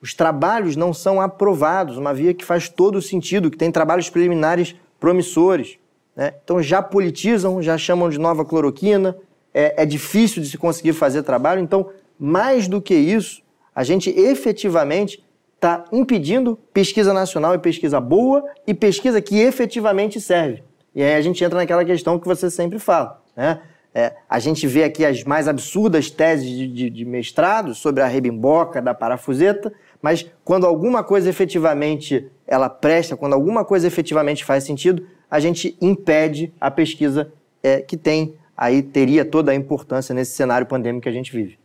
[0.00, 4.74] Os trabalhos não são aprovados, uma via que faz todo sentido, que tem trabalhos preliminares
[5.00, 5.78] promissores.
[6.14, 6.34] Né?
[6.42, 9.16] Então já politizam, já chamam de nova cloroquina,
[9.52, 11.60] é, é difícil de se conseguir fazer trabalho.
[11.60, 13.42] Então, mais do que isso,
[13.74, 15.24] a gente efetivamente
[15.54, 20.62] está impedindo pesquisa nacional e pesquisa boa e pesquisa que efetivamente serve.
[20.94, 23.60] E aí a gente entra naquela questão que você sempre fala, né?
[23.96, 28.06] É, a gente vê aqui as mais absurdas teses de, de, de, mestrado sobre a
[28.08, 29.72] rebimboca da parafuseta,
[30.02, 35.76] mas quando alguma coisa efetivamente ela presta, quando alguma coisa efetivamente faz sentido, a gente
[35.80, 41.08] impede a pesquisa é, que tem aí teria toda a importância nesse cenário pandêmico que
[41.08, 41.56] a gente vive.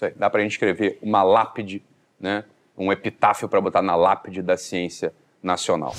[0.00, 0.12] Isso aí.
[0.16, 1.82] Dá para a gente escrever uma lápide,
[2.18, 2.44] né?
[2.74, 5.94] um epitáfio para botar na lápide da ciência nacional.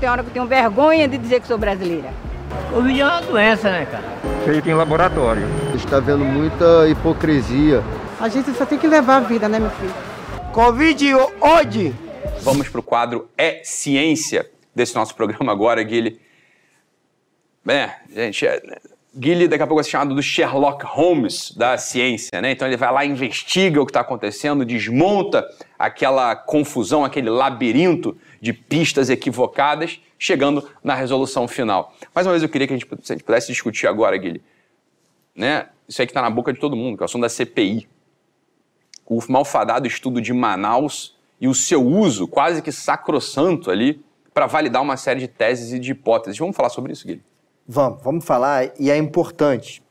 [0.00, 2.12] Tem hora que eu tenho vergonha de dizer que sou brasileira.
[2.72, 4.02] Covid é uma doença, né, cara?
[4.44, 5.44] Feito em laboratório.
[5.76, 7.80] Está vendo muita hipocrisia.
[8.20, 9.94] A gente só tem que levar a vida, né, meu filho?
[10.52, 11.94] Covid hoje!
[12.40, 16.20] Vamos para o quadro É Ciência desse nosso programa agora, Guilherme.
[17.68, 18.60] É, gente, é,
[19.16, 22.50] Gilly daqui a pouco vai ser chamado do Sherlock Holmes da ciência, né?
[22.50, 25.46] Então ele vai lá, investiga o que está acontecendo, desmonta
[25.78, 31.94] aquela confusão, aquele labirinto de pistas equivocadas, chegando na resolução final.
[32.14, 34.42] Mais uma vez eu queria que a gente, a gente pudesse discutir agora, Gilly,
[35.34, 35.68] né?
[35.88, 37.86] Isso aí que está na boca de todo mundo, que é o assunto da CPI.
[39.06, 44.82] O malfadado estudo de Manaus e o seu uso quase que sacrossanto ali para validar
[44.82, 46.38] uma série de teses e de hipóteses.
[46.38, 47.33] Vamos falar sobre isso, Guilherme?
[47.66, 49.82] Vamos, vamos falar, e é importante,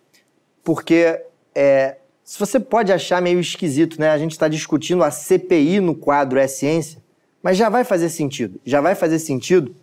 [0.63, 1.19] porque
[1.55, 4.09] é, se você pode achar meio esquisito, né?
[4.09, 7.03] A gente está discutindo a CPI no quadro É Ciência,
[7.41, 8.61] mas já vai fazer sentido.
[8.63, 9.75] Já vai fazer sentido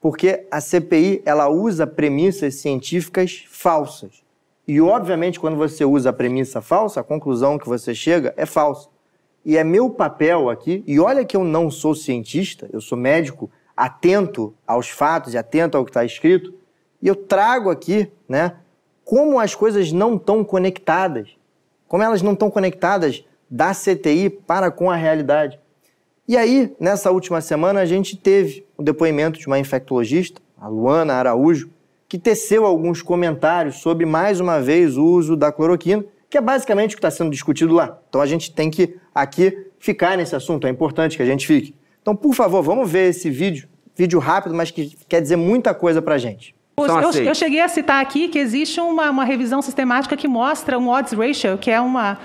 [0.00, 4.22] porque a CPI ela usa premissas científicas falsas.
[4.66, 8.88] E, obviamente, quando você usa a premissa falsa, a conclusão que você chega é falsa.
[9.44, 13.50] E é meu papel aqui, e olha que eu não sou cientista, eu sou médico,
[13.76, 16.52] atento aos fatos e atento ao que está escrito,
[17.04, 18.54] e eu trago aqui, né,
[19.04, 21.28] como as coisas não estão conectadas,
[21.86, 25.60] como elas não estão conectadas da CTI para com a realidade.
[26.26, 31.12] E aí, nessa última semana, a gente teve o depoimento de uma infectologista, a Luana
[31.12, 31.68] Araújo,
[32.08, 36.92] que teceu alguns comentários sobre, mais uma vez, o uso da cloroquina, que é basicamente
[36.92, 37.98] o que está sendo discutido lá.
[38.08, 41.74] Então a gente tem que aqui ficar nesse assunto, é importante que a gente fique.
[42.00, 46.00] Então, por favor, vamos ver esse vídeo, vídeo rápido, mas que quer dizer muita coisa
[46.00, 46.54] para a gente.
[46.76, 50.88] Eu, eu, cheguei a citar aqui que existe uma, uma revisão sistemática que mostra um
[50.88, 52.18] odds ratio, que é uma,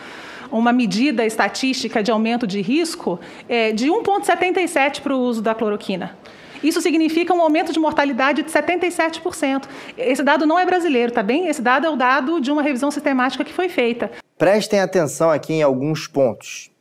[0.52, 6.18] uma medida estatística de aumento de risco, é, de 1,77 para o uso da cloroquina.
[6.64, 9.66] Isso significa um aumento de mortalidade de 77%.
[9.98, 11.48] Esse dado não é brasileiro, tá bem?
[11.48, 14.12] Esse dado é o dado de uma revisão sistemática que foi feita.
[14.38, 16.72] Prestem atenção aqui em alguns pontos.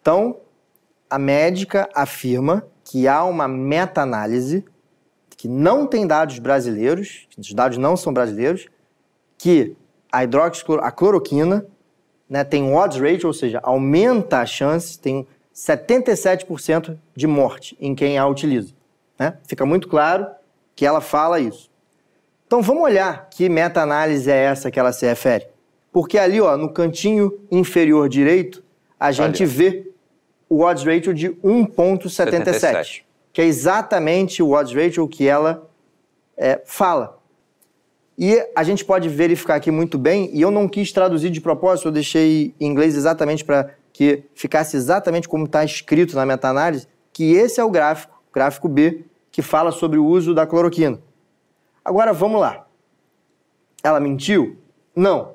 [0.00, 0.36] Então,
[1.10, 4.64] a médica afirma que há uma meta-análise
[5.38, 8.66] que não tem dados brasileiros, os dados não são brasileiros,
[9.38, 9.76] que
[10.10, 11.64] a hidroxicloro, a cloroquina,
[12.28, 15.24] né, tem um odds ratio, ou seja, aumenta a chance, tem
[15.54, 18.74] 77% de morte em quem a utiliza.
[19.16, 19.38] Né?
[19.46, 20.26] Fica muito claro
[20.74, 21.70] que ela fala isso.
[22.44, 25.46] Então vamos olhar que meta-análise é essa que ela se refere.
[25.92, 28.62] Porque ali, ó, no cantinho inferior direito,
[28.98, 29.88] a gente vê
[30.48, 35.68] o odds ratio de 1,77, que é exatamente o odds ratio que ela
[36.36, 37.18] é, fala.
[38.16, 41.88] E a gente pode verificar aqui muito bem, e eu não quis traduzir de propósito,
[41.88, 47.32] eu deixei em inglês exatamente para que ficasse exatamente como está escrito na meta-análise, que
[47.32, 51.00] esse é o gráfico, gráfico B, que fala sobre o uso da cloroquina.
[51.84, 52.66] Agora vamos lá.
[53.82, 54.56] Ela mentiu?
[54.94, 55.34] Não.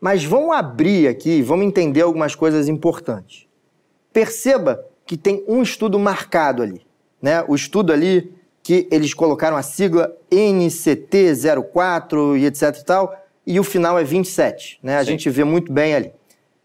[0.00, 3.46] Mas vamos abrir aqui, vamos entender algumas coisas importantes.
[4.12, 6.84] Perceba que tem um estudo marcado ali,
[7.22, 7.44] né?
[7.46, 8.32] O estudo ali
[8.62, 14.78] que eles colocaram a sigla NCT04 e etc e tal, e o final é 27,
[14.82, 14.98] né?
[14.98, 15.12] A Sim.
[15.12, 16.12] gente vê muito bem ali.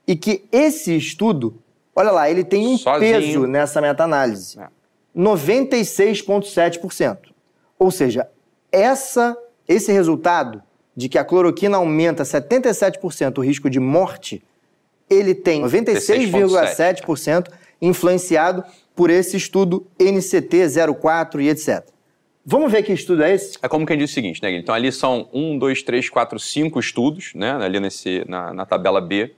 [0.08, 1.60] E que esse estudo,
[1.96, 3.20] olha lá, ele tem um Sozinho.
[3.20, 4.60] peso nessa meta-análise.
[4.60, 4.67] É.
[5.15, 7.17] 96,7%.
[7.80, 8.28] Ou seja,
[8.72, 9.36] essa,
[9.67, 10.62] esse resultado
[10.96, 14.43] de que a cloroquina aumenta 77% o risco de morte,
[15.10, 17.48] ele tem 96,7%
[17.82, 18.63] influenciado
[18.98, 21.88] por esse estudo NCT04 e etc.
[22.44, 23.58] Vamos ver que estudo é esse?
[23.62, 26.80] É como quem diz o seguinte, né, Então ali são um, dois, três, quatro, cinco
[26.80, 27.52] estudos, né?
[27.64, 29.34] Ali nesse, na, na tabela B.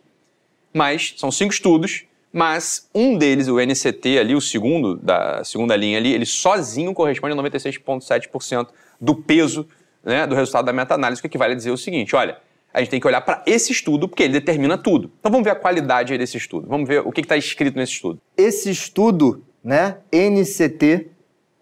[0.74, 5.98] Mas são cinco estudos, mas um deles, o NCT ali, o segundo, da segunda linha
[5.98, 8.67] ali, ele sozinho corresponde a 96,7%
[9.02, 9.67] do peso
[10.04, 12.38] né, do resultado da meta-análise, o que equivale a dizer o seguinte: olha,
[12.74, 15.12] a gente tem que olhar para esse estudo, porque ele determina tudo.
[15.19, 16.67] Então vamos ver a qualidade desse estudo.
[16.67, 18.22] Vamos ver o que está escrito nesse estudo.
[18.38, 21.10] Esse estudo, né, NCT,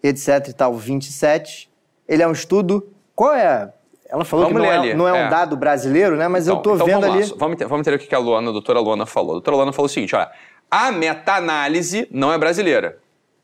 [0.02, 1.70] etc e tal, 27,
[2.08, 2.88] ele é um estudo.
[3.14, 3.72] Qual é?
[4.08, 5.28] Ela falou vamos que não é, não é, um é.
[5.28, 6.28] dado brasileiro, né?
[6.28, 7.30] Mas então, eu estou então vendo vamos ali.
[7.30, 7.36] Lá.
[7.38, 9.32] Vamos, vamos entender o que a Luana, a doutora Luana falou.
[9.32, 10.30] A doutora Luana falou o seguinte: olha,
[10.70, 12.98] a meta-análise não é brasileira.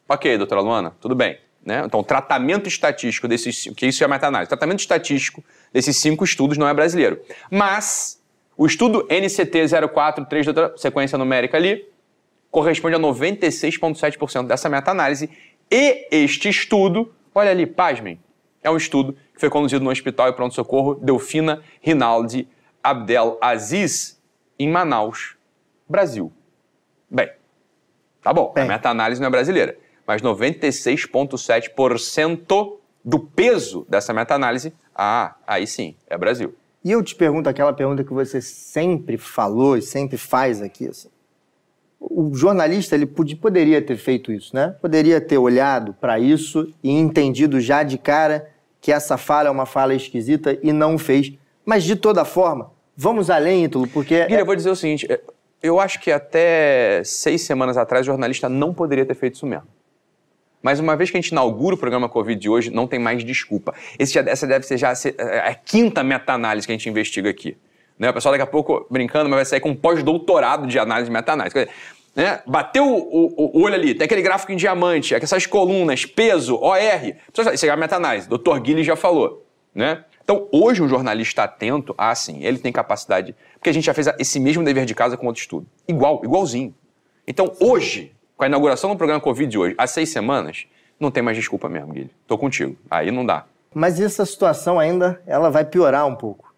[0.09, 1.39] Ok, doutora Luana, tudo bem.
[1.65, 1.83] Né?
[1.85, 3.69] Então, o tratamento estatístico desses.
[3.77, 4.49] que isso é meta-análise?
[4.49, 7.21] Tratamento estatístico desses cinco estudos não é brasileiro.
[7.51, 8.21] Mas
[8.57, 11.87] o estudo NCT043 da sequência numérica ali
[12.55, 15.29] corresponde a 96,7% dessa meta-análise.
[15.71, 18.19] E este estudo, olha ali, pasmem,
[18.63, 22.49] é um estudo que foi conduzido no Hospital e Pronto-Socorro Delfina Rinaldi
[22.83, 24.21] Abdel Aziz,
[24.59, 25.37] em Manaus,
[25.89, 26.31] Brasil.
[27.11, 27.31] Bem,
[28.23, 28.65] tá bom, Bem.
[28.65, 36.17] a meta-análise não é brasileira mas 96,7% do peso dessa meta-análise, ah, aí sim, é
[36.17, 36.55] Brasil.
[36.83, 40.89] E eu te pergunto aquela pergunta que você sempre falou e sempre faz aqui.
[40.89, 41.09] Assim.
[42.01, 44.75] O jornalista ele poderia ter feito isso, né?
[44.81, 49.65] Poderia ter olhado para isso e entendido já de cara que essa fala é uma
[49.65, 51.33] fala esquisita e não fez.
[51.65, 54.15] Mas de toda forma, vamos além, Ítalo, porque.
[54.15, 54.41] Guilherme, é...
[54.43, 55.09] eu vou dizer o seguinte:
[55.63, 59.67] eu acho que até seis semanas atrás o jornalista não poderia ter feito isso mesmo.
[60.63, 63.25] Mas uma vez que a gente inaugura o programa Covid de hoje, não tem mais
[63.25, 63.75] desculpa.
[63.99, 67.57] Esse, essa deve ser já a, a quinta meta-análise que a gente investiga aqui.
[67.99, 68.11] Né?
[68.11, 71.13] O pessoal daqui a pouco, brincando, mas vai sair com um pós-doutorado de análise de
[71.13, 71.69] meta-análise.
[72.15, 72.41] Né?
[72.47, 77.15] Bateu o, o, o, olho ali, tem aquele gráfico em diamante, essas colunas, peso, OR.
[77.53, 78.59] Isso é meta-análise, Dr.
[78.61, 79.45] Guilherme já falou.
[79.75, 80.05] Né?
[80.23, 83.35] Então, hoje, um jornalista atento, ah, sim, ele tem capacidade.
[83.55, 85.67] Porque a gente já fez esse mesmo dever de casa com outro estudo.
[85.87, 86.75] Igual, igualzinho.
[87.27, 90.67] Então, hoje, com a inauguração do programa Covid de hoje, há seis semanas,
[90.99, 92.13] não tem mais desculpa mesmo, Guilherme.
[92.27, 92.77] Tô contigo.
[92.91, 93.45] Aí não dá.
[93.75, 96.54] Mas essa situação ainda, ela vai piorar um pouco.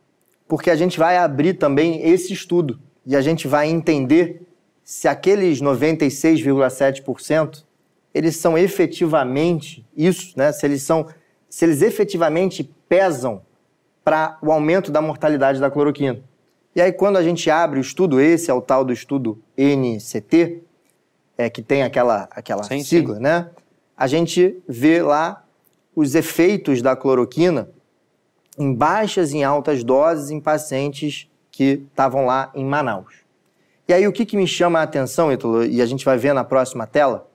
[0.48, 4.42] Porque a gente vai abrir também esse estudo e a gente vai entender
[4.84, 7.64] se aqueles 96,7%
[8.14, 10.52] eles são efetivamente isso, né?
[10.52, 11.08] Se eles são
[11.48, 13.42] se eles efetivamente pesam
[14.04, 16.20] para o aumento da mortalidade da cloroquina.
[16.74, 20.62] E aí quando a gente abre o estudo esse é o tal do estudo NCT,
[21.36, 23.22] é, que tem aquela, aquela sim, sigla, sim.
[23.22, 23.50] né?
[23.96, 25.44] A gente vê lá
[25.94, 27.68] os efeitos da cloroquina
[28.58, 33.14] em baixas e em altas doses em pacientes que estavam lá em Manaus.
[33.88, 36.32] E aí o que, que me chama a atenção, Ítalo, e a gente vai ver
[36.32, 37.28] na próxima tela,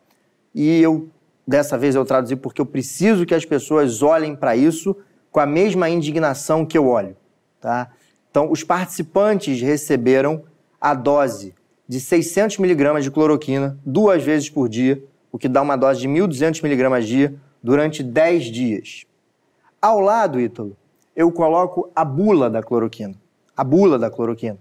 [0.54, 1.10] e eu
[1.48, 4.96] dessa vez eu traduzi porque eu preciso que as pessoas olhem para isso
[5.32, 7.16] com a mesma indignação que eu olho,
[7.60, 7.92] tá?
[8.30, 10.44] Então, os participantes receberam
[10.80, 11.54] a dose
[11.88, 16.08] de 600 miligramas de cloroquina duas vezes por dia, o que dá uma dose de
[16.08, 19.06] 1.200 miligramas dia durante 10 dias.
[19.82, 20.78] Ao lado, Ítalo,
[21.16, 23.16] eu coloco a bula da cloroquina,
[23.56, 24.58] a bula da cloroquina,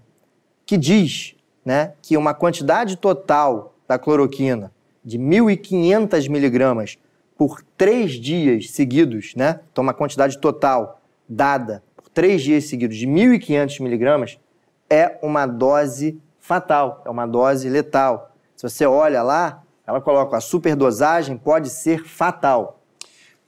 [0.65, 4.71] que diz né, que uma quantidade total da cloroquina
[5.03, 6.97] de 1.500 miligramas
[7.37, 13.07] por três dias seguidos, né, então uma quantidade total dada por três dias seguidos de
[13.07, 14.39] 1.500 miligramas
[14.89, 18.31] é uma dose fatal, é uma dose letal.
[18.55, 22.79] Se você olha lá, ela coloca a superdosagem pode ser fatal.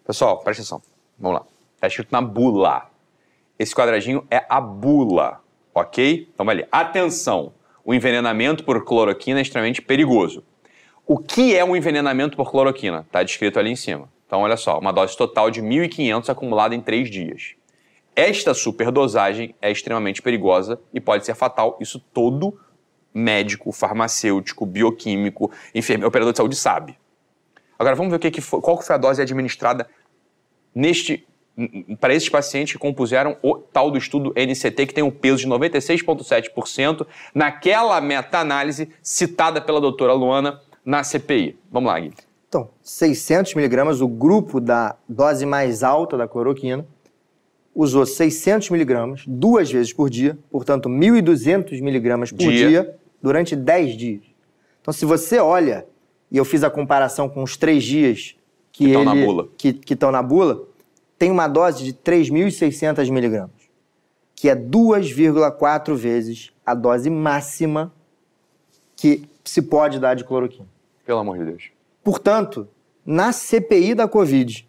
[0.05, 0.81] Pessoal, presta atenção.
[1.19, 1.45] Vamos lá.
[1.75, 2.92] Está escrito na bula.
[3.63, 5.41] Esse quadradinho é a bula,
[5.73, 6.29] ok?
[6.33, 6.67] Então ler.
[6.69, 7.53] Atenção!
[7.85, 10.43] O envenenamento por cloroquina é extremamente perigoso.
[11.07, 13.05] O que é um envenenamento por cloroquina?
[13.07, 14.09] Está descrito ali em cima.
[14.27, 17.53] Então, olha só, uma dose total de 1.500 acumulada em três dias.
[18.13, 21.77] Esta superdosagem é extremamente perigosa e pode ser fatal.
[21.79, 22.59] Isso todo
[23.13, 26.97] médico, farmacêutico, bioquímico, enfermeiro, operador de saúde sabe.
[27.79, 29.87] Agora vamos ver o que, que foi, qual que foi a dose administrada
[30.75, 31.25] neste
[31.99, 35.47] para esses pacientes que compuseram o tal do estudo NCT, que tem um peso de
[35.47, 41.57] 96,7% naquela meta-análise citada pela doutora Luana na CPI.
[41.71, 42.11] Vamos lá, Gui.
[42.49, 46.85] Então, 600 miligramas, o grupo da dose mais alta da cloroquina,
[47.73, 52.67] usou 600 miligramas duas vezes por dia, portanto, 1.200 miligramas por dia.
[52.67, 54.21] dia durante 10 dias.
[54.81, 55.85] Então, se você olha,
[56.29, 58.35] e eu fiz a comparação com os três dias
[58.71, 60.63] que estão na bula, que estão na bula,
[61.23, 63.55] tem uma dose de 3.600 miligramas,
[64.35, 67.93] que é 2,4 vezes a dose máxima
[68.93, 70.67] que se pode dar de cloroquina.
[71.05, 71.71] Pelo amor de Deus.
[72.03, 72.67] Portanto,
[73.05, 74.67] na CPI da Covid,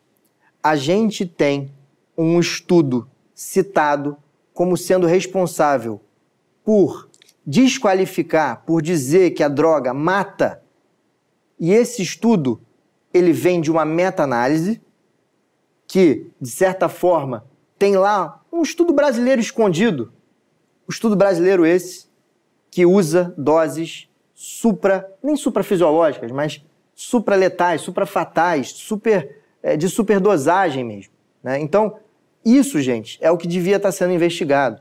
[0.63, 1.73] a gente tem
[2.17, 4.17] um estudo citado
[4.53, 6.01] como sendo responsável
[6.65, 7.09] por
[7.45, 10.63] desqualificar, por dizer que a droga mata.
[11.59, 12.61] E esse estudo,
[13.13, 14.81] ele vem de uma meta-análise
[15.87, 17.45] que, de certa forma,
[17.79, 20.13] tem lá um estudo brasileiro escondido.
[20.87, 22.07] O estudo brasileiro esse
[22.71, 26.65] que usa doses supra, nem suprafisiológicas, mas
[26.95, 31.13] supraletais, suprafatais, super, é, de superdosagem mesmo.
[31.43, 31.61] Né?
[31.61, 31.99] Então,
[32.45, 34.81] isso, gente, é o que devia estar sendo investigado.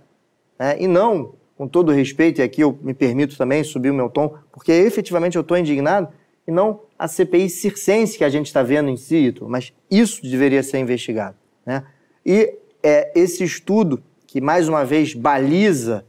[0.60, 0.78] Né?
[0.80, 4.36] E não com todo respeito, e aqui eu me permito também subir o meu tom,
[4.52, 6.10] porque efetivamente eu estou indignado,
[6.48, 10.64] e não a CPI circense que a gente está vendo em si, mas isso deveria
[10.64, 11.36] ser investigado.
[11.66, 11.84] Né?
[12.26, 16.06] E é, esse estudo, que mais uma vez baliza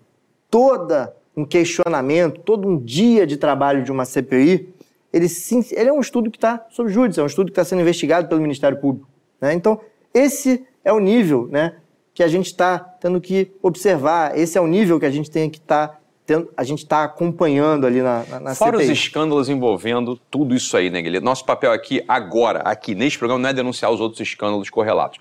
[0.49, 4.73] toda um questionamento, todo um dia de trabalho de uma CPI,
[5.13, 7.65] ele, sim, ele é um estudo que está sob júdice, é um estudo que está
[7.65, 9.09] sendo investigado pelo Ministério Público.
[9.41, 9.53] Né?
[9.53, 9.81] Então,
[10.15, 11.75] esse é o nível né,
[12.15, 14.39] que a gente está tendo que observar.
[14.39, 17.05] Esse é o nível que a gente tem que estar tá tendo, a gente está
[17.05, 18.93] acompanhando ali na, na Fora CPI.
[18.93, 21.25] os escândalos envolvendo tudo isso aí, né, Guilherme?
[21.25, 25.19] Nosso papel aqui, agora, aqui neste programa, não é denunciar os outros escândalos correlatos.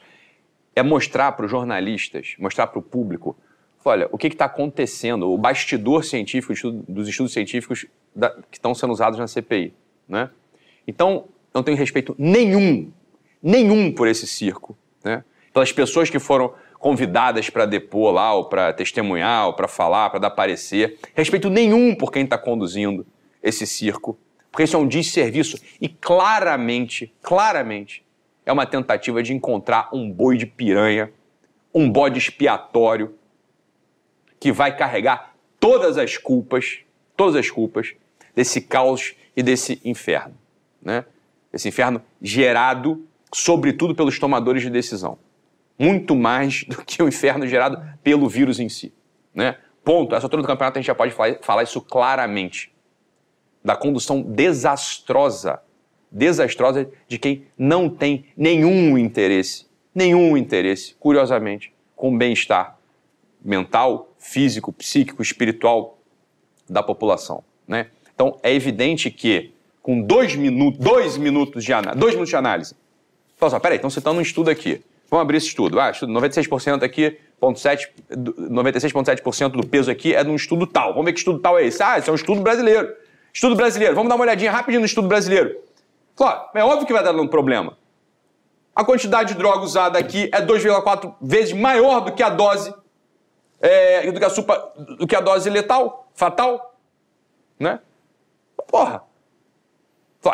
[0.76, 3.36] É mostrar para os jornalistas, mostrar para o público,
[3.86, 6.54] olha, o que está acontecendo, o bastidor científico
[6.88, 7.86] dos estudos científicos
[8.16, 9.74] da, que estão sendo usados na CPI.
[10.08, 10.30] Né?
[10.88, 12.92] Então, não tenho respeito nenhum,
[13.42, 15.24] nenhum por esse circo, né?
[15.54, 16.54] pelas pessoas que foram
[16.84, 21.00] convidadas para depor lá, ou para testemunhar, ou para falar, para dar parecer.
[21.16, 23.08] Respeito nenhum por quem está conduzindo
[23.42, 24.20] esse circo,
[24.52, 28.04] porque isso é um desserviço e claramente, claramente,
[28.46, 31.10] é uma tentativa de encontrar um boi de piranha,
[31.74, 33.16] um bode expiatório
[34.38, 36.80] que vai carregar todas as culpas,
[37.16, 37.94] todas as culpas
[38.36, 40.36] desse caos e desse inferno,
[40.82, 41.06] né?
[41.54, 45.18] Esse inferno gerado, sobretudo, pelos tomadores de decisão
[45.78, 48.94] muito mais do que o inferno gerado pelo vírus em si.
[49.34, 49.58] Né?
[49.84, 50.16] Ponto.
[50.16, 52.72] Essa altura do campeonato a gente já pode falar, falar isso claramente.
[53.64, 55.62] Da condução desastrosa,
[56.12, 62.78] desastrosa de quem não tem nenhum interesse, nenhum interesse, curiosamente, com o bem-estar
[63.44, 65.98] mental, físico, psíquico, espiritual
[66.70, 67.44] da população.
[67.68, 67.88] Né?
[68.14, 72.76] Então é evidente que com dois minutos, dois minutos de análise, dois minutos de análise,
[73.36, 74.82] fala só, peraí, estão citando um estudo aqui.
[75.14, 75.80] Vamos abrir esse estudo.
[75.80, 80.90] Ah, estudo 96% aqui, 96,7% do peso aqui é de um estudo tal.
[80.90, 81.84] Vamos ver que estudo tal é esse.
[81.84, 82.92] Ah, esse é um estudo brasileiro.
[83.32, 83.94] Estudo brasileiro.
[83.94, 85.56] Vamos dar uma olhadinha rapidinho no estudo brasileiro.
[86.16, 87.78] Claro, é óbvio que vai dar um problema.
[88.76, 92.74] A quantidade de droga usada aqui é 2,4 vezes maior do que a dose
[93.62, 94.60] é, do, que a super,
[94.98, 96.76] do que a dose letal, fatal,
[97.60, 97.82] né?
[98.68, 99.04] Porra.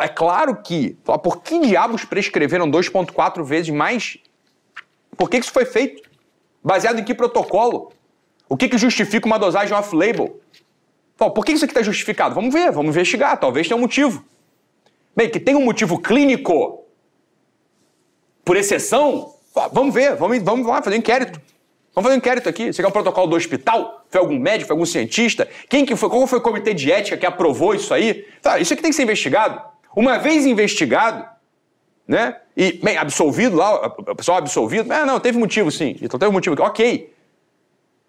[0.00, 4.16] É claro que, por que diabos prescreveram 2,4 vezes mais
[5.20, 6.08] por que isso foi feito?
[6.64, 7.92] Baseado em que protocolo?
[8.48, 10.40] O que, que justifica uma dosagem off-label?
[11.18, 12.34] Por que isso aqui está justificado?
[12.34, 14.24] Vamos ver, vamos investigar, talvez tenha um motivo.
[15.14, 16.86] Bem, que tem um motivo clínico
[18.42, 19.34] por exceção,
[19.70, 21.38] vamos ver, vamos, vamos lá fazer um inquérito.
[21.94, 22.72] Vamos fazer um inquérito aqui.
[22.72, 24.06] Você quer o protocolo do hospital?
[24.08, 25.46] Foi algum médico, foi algum cientista?
[25.68, 26.08] Quem que foi?
[26.08, 28.26] Qual foi o comitê de ética que aprovou isso aí?
[28.40, 29.60] Tá, isso aqui tem que ser investigado.
[29.94, 31.28] Uma vez investigado,
[32.10, 32.38] né?
[32.56, 35.96] E, bem, absolvido lá, o pessoal absolvido, é, não, teve motivo sim.
[36.02, 36.60] Então teve motivo.
[36.60, 37.14] Ok.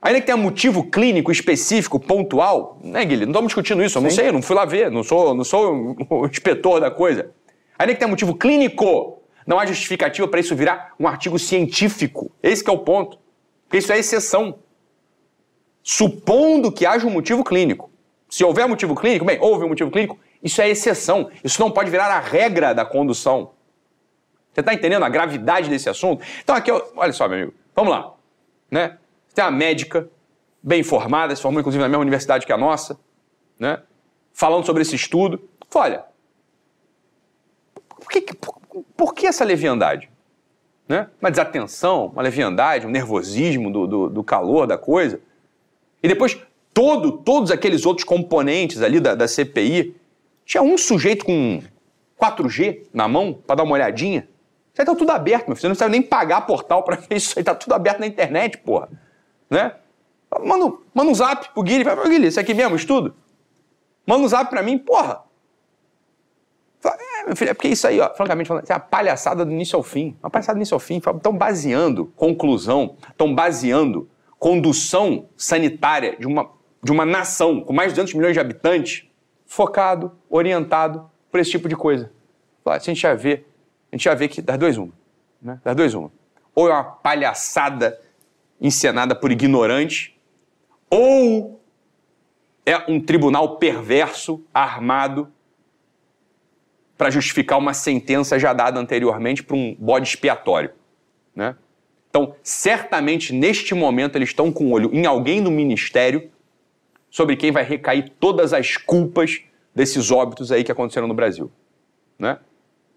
[0.01, 3.27] Ainda que tenha motivo clínico específico, pontual, né, Guilherme?
[3.27, 5.43] Não estamos discutindo isso, eu não sei, eu não fui lá ver, não sou, não
[5.43, 7.29] sou o inspetor da coisa.
[7.77, 12.31] Ainda que tenha motivo clínico, não há justificativa para isso virar um artigo científico.
[12.41, 13.19] Esse que é o ponto.
[13.65, 14.55] Porque isso é exceção.
[15.83, 17.91] Supondo que haja um motivo clínico.
[18.27, 21.29] Se houver motivo clínico, bem, houve um motivo clínico, isso é exceção.
[21.43, 23.51] Isso não pode virar a regra da condução.
[24.53, 26.23] Você está entendendo a gravidade desse assunto?
[26.43, 28.13] Então aqui, olha só, meu amigo, vamos lá.
[28.69, 28.97] Né?
[29.27, 30.09] Você tem uma médica
[30.61, 32.99] bem formada, se formou inclusive na mesma universidade que a nossa,
[33.57, 33.81] né?
[34.33, 35.41] falando sobre esse estudo.
[35.73, 36.03] Olha,
[37.87, 38.59] por que, por,
[38.95, 40.09] por que essa leviandade?
[40.87, 41.07] Né?
[41.21, 45.21] Uma desatenção, uma leviandade, um nervosismo do, do, do calor da coisa.
[46.03, 46.37] E depois,
[46.73, 49.95] todo, todos aqueles outros componentes ali da, da CPI,
[50.45, 51.61] tinha um sujeito com
[52.19, 54.27] 4G na mão para dar uma olhadinha.
[54.73, 55.61] Isso aí tá tudo aberto, meu filho.
[55.61, 57.43] Você não precisa nem pagar portal para ver isso aí.
[57.43, 58.89] Tá tudo aberto na internet, porra.
[59.49, 59.75] Né?
[60.39, 61.91] Manda, manda um zap pro Guilherme.
[61.91, 63.13] Fala, Guilherme, isso aqui mesmo, estudo?
[64.05, 65.23] Manda um zap pra mim, porra.
[66.79, 69.51] Fala, É, meu filho, é porque isso aí, ó, francamente falando, é uma palhaçada do
[69.51, 70.17] início ao fim.
[70.23, 70.97] Uma palhaçada do início ao fim.
[70.97, 74.09] Estão baseando conclusão, estão baseando
[74.39, 76.49] condução sanitária de uma,
[76.81, 79.05] de uma nação com mais de 200 milhões de habitantes,
[79.45, 82.11] focado, orientado por esse tipo de coisa.
[82.63, 83.45] Fala, a gente já vê,
[83.91, 84.93] a gente já vê que das duas uma.
[85.41, 85.59] Né?
[85.63, 86.11] Das duas uma.
[86.55, 87.99] Ou é uma palhaçada
[88.59, 90.17] encenada por ignorante,
[90.89, 91.59] ou
[92.65, 95.31] é um tribunal perverso, armado,
[96.97, 100.71] para justificar uma sentença já dada anteriormente para um bode expiatório.
[101.35, 101.55] Né?
[102.09, 106.29] Então, certamente, neste momento, eles estão com o olho em alguém no ministério
[107.09, 109.41] sobre quem vai recair todas as culpas
[109.73, 111.51] desses óbitos aí que aconteceram no Brasil.
[112.19, 112.37] Né?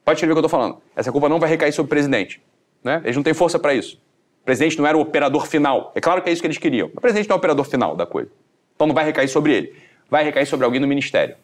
[0.05, 0.79] Pode escrever o que eu estou falando.
[0.95, 2.43] Essa culpa não vai recair sobre o presidente.
[2.83, 3.01] Né?
[3.05, 3.97] Eles não têm força para isso.
[4.43, 5.93] O presidente não era o operador final.
[5.95, 6.89] É claro que é isso que eles queriam.
[6.89, 8.31] Mas o presidente não é o operador final da coisa.
[8.75, 9.75] Então não vai recair sobre ele.
[10.11, 11.37] Vai recair sobre alguém no ministério.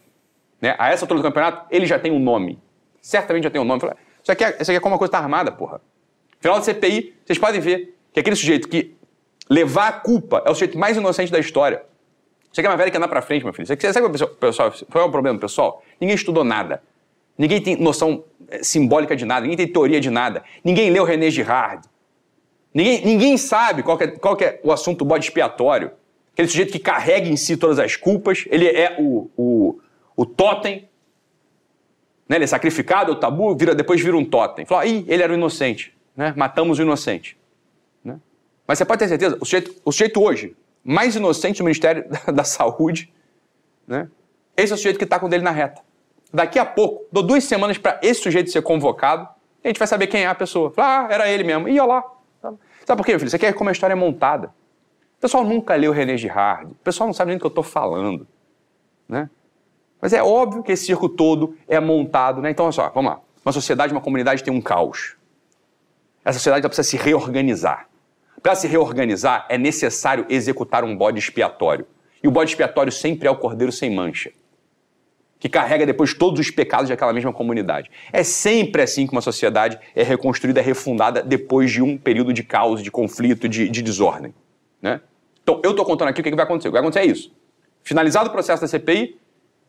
[0.60, 0.74] Né?
[0.78, 2.58] A essa altura do campeonato, ele já tem um nome.
[3.00, 3.80] Certamente já tem um nome.
[4.22, 5.80] Isso aqui é, isso aqui é como uma coisa tá armada, porra.
[6.38, 8.94] Final da CPI, vocês podem ver que aquele sujeito que
[9.48, 11.82] levar a culpa é o sujeito mais inocente da história.
[12.52, 13.64] Isso aqui é uma velha que anda pra frente, meu filho.
[13.64, 15.82] Isso aqui, sabe o pessoal, qual é o problema, pessoal?
[16.00, 16.82] Ninguém estudou nada.
[17.40, 19.40] Ninguém tem noção eh, simbólica de nada.
[19.40, 20.44] Ninguém tem teoria de nada.
[20.62, 21.88] Ninguém leu René Girard.
[22.74, 25.90] Ninguém, ninguém sabe qual é, qual é o assunto bode expiatório.
[26.34, 28.44] Aquele sujeito que carrega em si todas as culpas.
[28.50, 29.80] Ele é o, o,
[30.14, 30.86] o totem.
[32.28, 32.36] Né?
[32.36, 34.66] Ele é sacrificado, é o tabu, vira, depois vira um totem.
[34.66, 35.96] Fala, ih, ele era o inocente.
[36.14, 36.34] Né?
[36.36, 37.38] Matamos o inocente.
[38.04, 38.20] Né?
[38.66, 42.32] Mas você pode ter certeza, o sujeito, o sujeito hoje, mais inocente do Ministério da,
[42.36, 43.10] da Saúde,
[43.88, 44.10] né?
[44.54, 45.80] esse é o sujeito que está com o dele na reta.
[46.32, 49.28] Daqui a pouco, dou duas semanas para esse sujeito ser convocado,
[49.62, 50.70] a gente vai saber quem é a pessoa.
[50.70, 51.68] Fala, ah, era ele mesmo.
[51.68, 52.04] E olha lá.
[52.86, 53.34] Sabe por quê, meu filho?
[53.34, 54.48] Aqui é como a história é montada.
[55.18, 56.72] O pessoal nunca leu René Girard.
[56.72, 58.26] O pessoal não sabe nem do que eu estou falando.
[59.06, 59.28] Né?
[60.00, 62.40] Mas é óbvio que esse circo todo é montado.
[62.40, 62.50] Né?
[62.50, 63.20] Então, olha só, vamos lá.
[63.44, 65.16] Uma sociedade, uma comunidade tem um caos.
[66.24, 67.86] Essa sociedade precisa se reorganizar.
[68.42, 71.86] Para se reorganizar, é necessário executar um bode expiatório.
[72.22, 74.32] E o bode expiatório sempre é o cordeiro sem mancha,
[75.40, 77.90] que carrega depois todos os pecados daquela mesma comunidade.
[78.12, 82.82] É sempre assim que uma sociedade é reconstruída, refundada depois de um período de caos,
[82.82, 84.34] de conflito, de, de desordem.
[84.82, 85.00] Né?
[85.42, 86.68] Então, eu estou contando aqui o que, que vai acontecer.
[86.68, 87.32] O que vai acontecer é isso.
[87.82, 89.18] Finalizado o processo da CPI,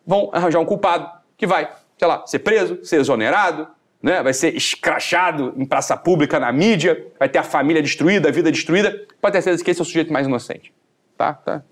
[0.06, 3.68] vão arranjar um culpado que vai, sei lá, ser preso, ser exonerado,
[4.04, 4.22] né?
[4.22, 8.52] vai ser escrachado em praça pública, na mídia, vai ter a família destruída, a vida
[8.52, 9.08] destruída.
[9.22, 10.74] Pode ter certeza que esse é o sujeito mais inocente.
[11.18, 11.34] Tá?
[11.34, 11.64] tá?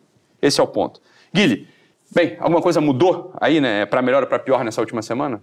[0.41, 1.01] Esse é o ponto.
[1.33, 1.67] Guilherme,
[2.11, 3.85] bem, alguma coisa mudou aí, né?
[3.85, 5.41] Para melhor ou para pior nessa última semana?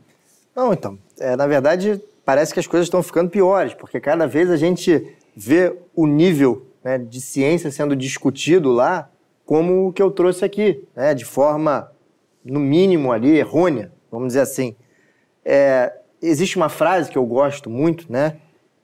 [0.54, 0.98] Não, então.
[1.18, 5.16] É, na verdade, parece que as coisas estão ficando piores, porque cada vez a gente
[5.36, 9.10] vê o nível né, de ciência sendo discutido lá
[9.44, 11.90] como o que eu trouxe aqui, né, de forma,
[12.44, 14.74] no mínimo ali, errônea, vamos dizer assim.
[15.44, 18.38] É, existe uma frase que eu gosto muito, né,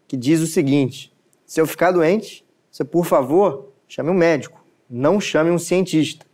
[0.07, 1.13] que diz o seguinte:
[1.45, 6.27] se eu ficar doente, você, por favor, chame um médico, não chame um cientista.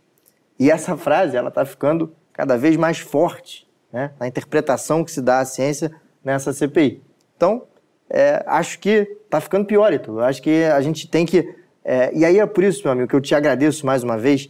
[0.59, 5.21] E essa frase, ela está ficando cada vez mais forte né, na interpretação que se
[5.21, 5.91] dá à ciência
[6.23, 7.01] nessa CPI.
[7.35, 7.63] Então,
[8.09, 9.91] é, acho que está ficando pior.
[10.21, 11.55] Acho que a gente tem que.
[11.83, 14.49] É, e aí é por isso, meu amigo, que eu te agradeço mais uma vez,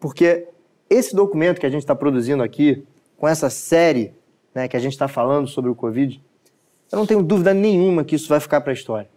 [0.00, 0.48] porque
[0.90, 2.84] esse documento que a gente está produzindo aqui,
[3.16, 4.14] com essa série
[4.54, 6.22] né, que a gente está falando sobre o Covid,
[6.90, 9.08] eu não tenho dúvida nenhuma que isso vai ficar para a história.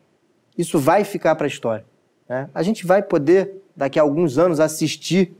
[0.57, 1.85] Isso vai ficar para a história.
[2.27, 2.49] Né?
[2.53, 5.35] A gente vai poder, daqui a alguns anos, assistir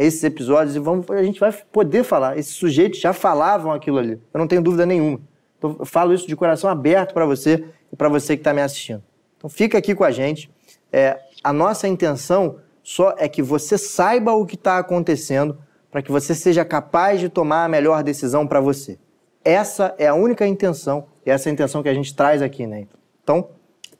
[0.00, 2.38] esses episódios e vamos, a gente vai poder falar.
[2.38, 4.18] Esses sujeitos já falavam aquilo ali.
[4.32, 5.20] Eu não tenho dúvida nenhuma.
[5.58, 8.62] Então, eu falo isso de coração aberto para você e para você que está me
[8.62, 9.02] assistindo.
[9.36, 10.50] Então fica aqui com a gente.
[10.90, 15.58] É, a nossa intenção só é que você saiba o que está acontecendo
[15.90, 18.98] para que você seja capaz de tomar a melhor decisão para você.
[19.44, 22.66] Essa é a única intenção, e essa é a intenção que a gente traz aqui,
[22.66, 22.86] né?
[23.22, 23.50] Então,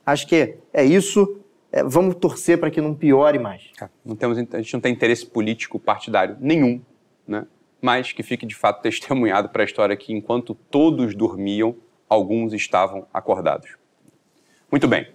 [0.05, 1.40] acho que é isso.
[1.71, 3.69] É, vamos torcer para que não piore mais.
[3.81, 6.81] É, não temos, a gente não tem interesse político partidário nenhum,
[7.27, 7.45] né?
[7.81, 11.75] mas que fique de fato testemunhado para a história que enquanto todos dormiam,
[12.09, 13.77] alguns estavam acordados.
[14.69, 15.07] Muito bem.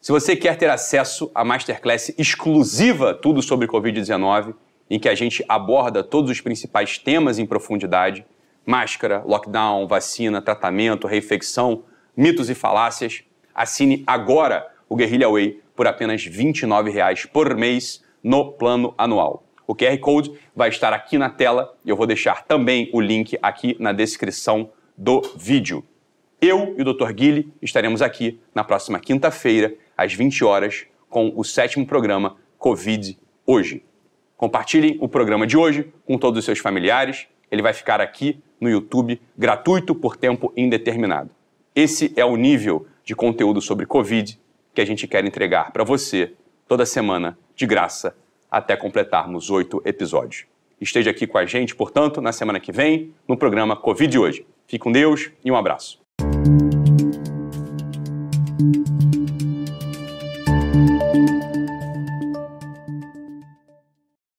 [0.00, 4.54] Se você quer ter acesso à masterclass exclusiva Tudo sobre Covid-19,
[4.88, 8.24] em que a gente aborda todos os principais temas em profundidade,
[8.64, 11.82] máscara, lockdown, vacina, tratamento, reinfecção,
[12.16, 13.22] mitos e falácias,
[13.54, 19.44] assine agora o Guerrilla Way por apenas R$ 29,00 por mês no plano anual.
[19.64, 23.38] O QR Code vai estar aqui na tela e eu vou deixar também o link
[23.40, 25.84] aqui na descrição do vídeo.
[26.40, 27.12] Eu e o Dr.
[27.12, 33.16] Guile estaremos aqui na próxima quinta-feira, às 20 horas, com o sétimo programa Covid
[33.46, 33.84] Hoje.
[34.36, 37.28] Compartilhem o programa de hoje com todos os seus familiares.
[37.52, 41.30] Ele vai ficar aqui no YouTube, gratuito por tempo indeterminado.
[41.72, 44.40] Esse é o nível de conteúdo sobre Covid
[44.78, 46.34] que a gente quer entregar para você
[46.68, 48.16] toda semana, de graça,
[48.48, 50.44] até completarmos oito episódios.
[50.80, 54.46] Esteja aqui com a gente, portanto, na semana que vem, no programa Covid hoje.
[54.68, 56.07] Fique com Deus e um abraço.